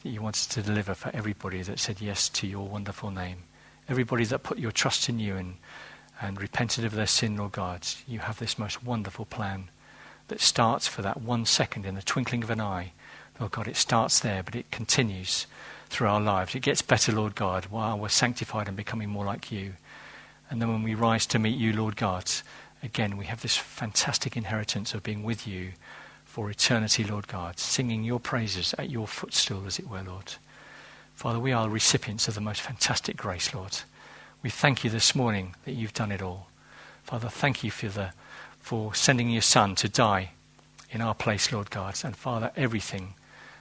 that 0.01 0.09
you 0.09 0.21
wanted 0.21 0.49
to 0.51 0.61
deliver 0.61 0.95
for 0.95 1.11
everybody 1.13 1.61
that 1.61 1.79
said 1.79 2.01
yes 2.01 2.29
to 2.29 2.47
your 2.47 2.67
wonderful 2.67 3.11
name. 3.11 3.43
Everybody 3.87 4.25
that 4.25 4.43
put 4.43 4.57
your 4.57 4.71
trust 4.71 5.09
in 5.09 5.19
you 5.19 5.35
and, 5.35 5.55
and 6.21 6.39
repented 6.39 6.85
of 6.85 6.93
their 6.93 7.07
sin, 7.07 7.35
Lord 7.35 7.53
God. 7.53 7.87
You 8.07 8.19
have 8.19 8.39
this 8.39 8.59
most 8.59 8.83
wonderful 8.83 9.25
plan 9.25 9.69
that 10.27 10.39
starts 10.39 10.87
for 10.87 11.01
that 11.01 11.21
one 11.21 11.45
second 11.45 11.85
in 11.85 11.95
the 11.95 12.01
twinkling 12.01 12.43
of 12.43 12.49
an 12.49 12.61
eye. 12.61 12.93
Lord 13.39 13.51
God, 13.51 13.67
it 13.67 13.75
starts 13.75 14.19
there, 14.19 14.43
but 14.43 14.55
it 14.55 14.71
continues 14.71 15.47
through 15.89 16.07
our 16.07 16.21
lives. 16.21 16.53
It 16.55 16.61
gets 16.61 16.81
better, 16.81 17.11
Lord 17.11 17.35
God, 17.35 17.65
while 17.65 17.97
we're 17.97 18.09
sanctified 18.09 18.67
and 18.67 18.77
becoming 18.77 19.09
more 19.09 19.25
like 19.25 19.51
you. 19.51 19.73
And 20.49 20.61
then 20.61 20.69
when 20.69 20.83
we 20.83 20.95
rise 20.95 21.25
to 21.27 21.39
meet 21.39 21.57
you, 21.57 21.73
Lord 21.73 21.95
God, 21.95 22.29
again, 22.83 23.17
we 23.17 23.25
have 23.25 23.41
this 23.41 23.57
fantastic 23.57 24.37
inheritance 24.37 24.93
of 24.93 25.03
being 25.03 25.23
with 25.23 25.47
you 25.47 25.71
for 26.23 26.49
eternity, 26.49 27.03
Lord 27.03 27.27
God, 27.27 27.59
singing 27.59 28.03
your 28.03 28.19
praises 28.19 28.73
at 28.77 28.89
your 28.89 29.07
footstool, 29.07 29.65
as 29.65 29.79
it 29.79 29.89
were, 29.89 30.03
Lord. 30.03 30.35
Father, 31.15 31.39
we 31.39 31.51
are 31.51 31.67
recipients 31.67 32.27
of 32.27 32.35
the 32.35 32.41
most 32.41 32.61
fantastic 32.61 33.17
grace, 33.17 33.53
Lord. 33.53 33.79
We 34.43 34.49
thank 34.49 34.83
you 34.83 34.89
this 34.89 35.13
morning 35.13 35.55
that 35.65 35.73
you've 35.73 35.93
done 35.93 36.11
it 36.11 36.21
all. 36.21 36.47
Father, 37.03 37.29
thank 37.29 37.63
you 37.63 37.69
for, 37.69 37.89
the, 37.89 38.11
for 38.59 38.95
sending 38.95 39.29
your 39.29 39.41
Son 39.41 39.75
to 39.75 39.89
die 39.89 40.31
in 40.89 41.01
our 41.01 41.13
place, 41.13 41.51
Lord 41.51 41.69
God. 41.69 41.95
And 42.03 42.15
Father, 42.15 42.51
everything 42.55 43.13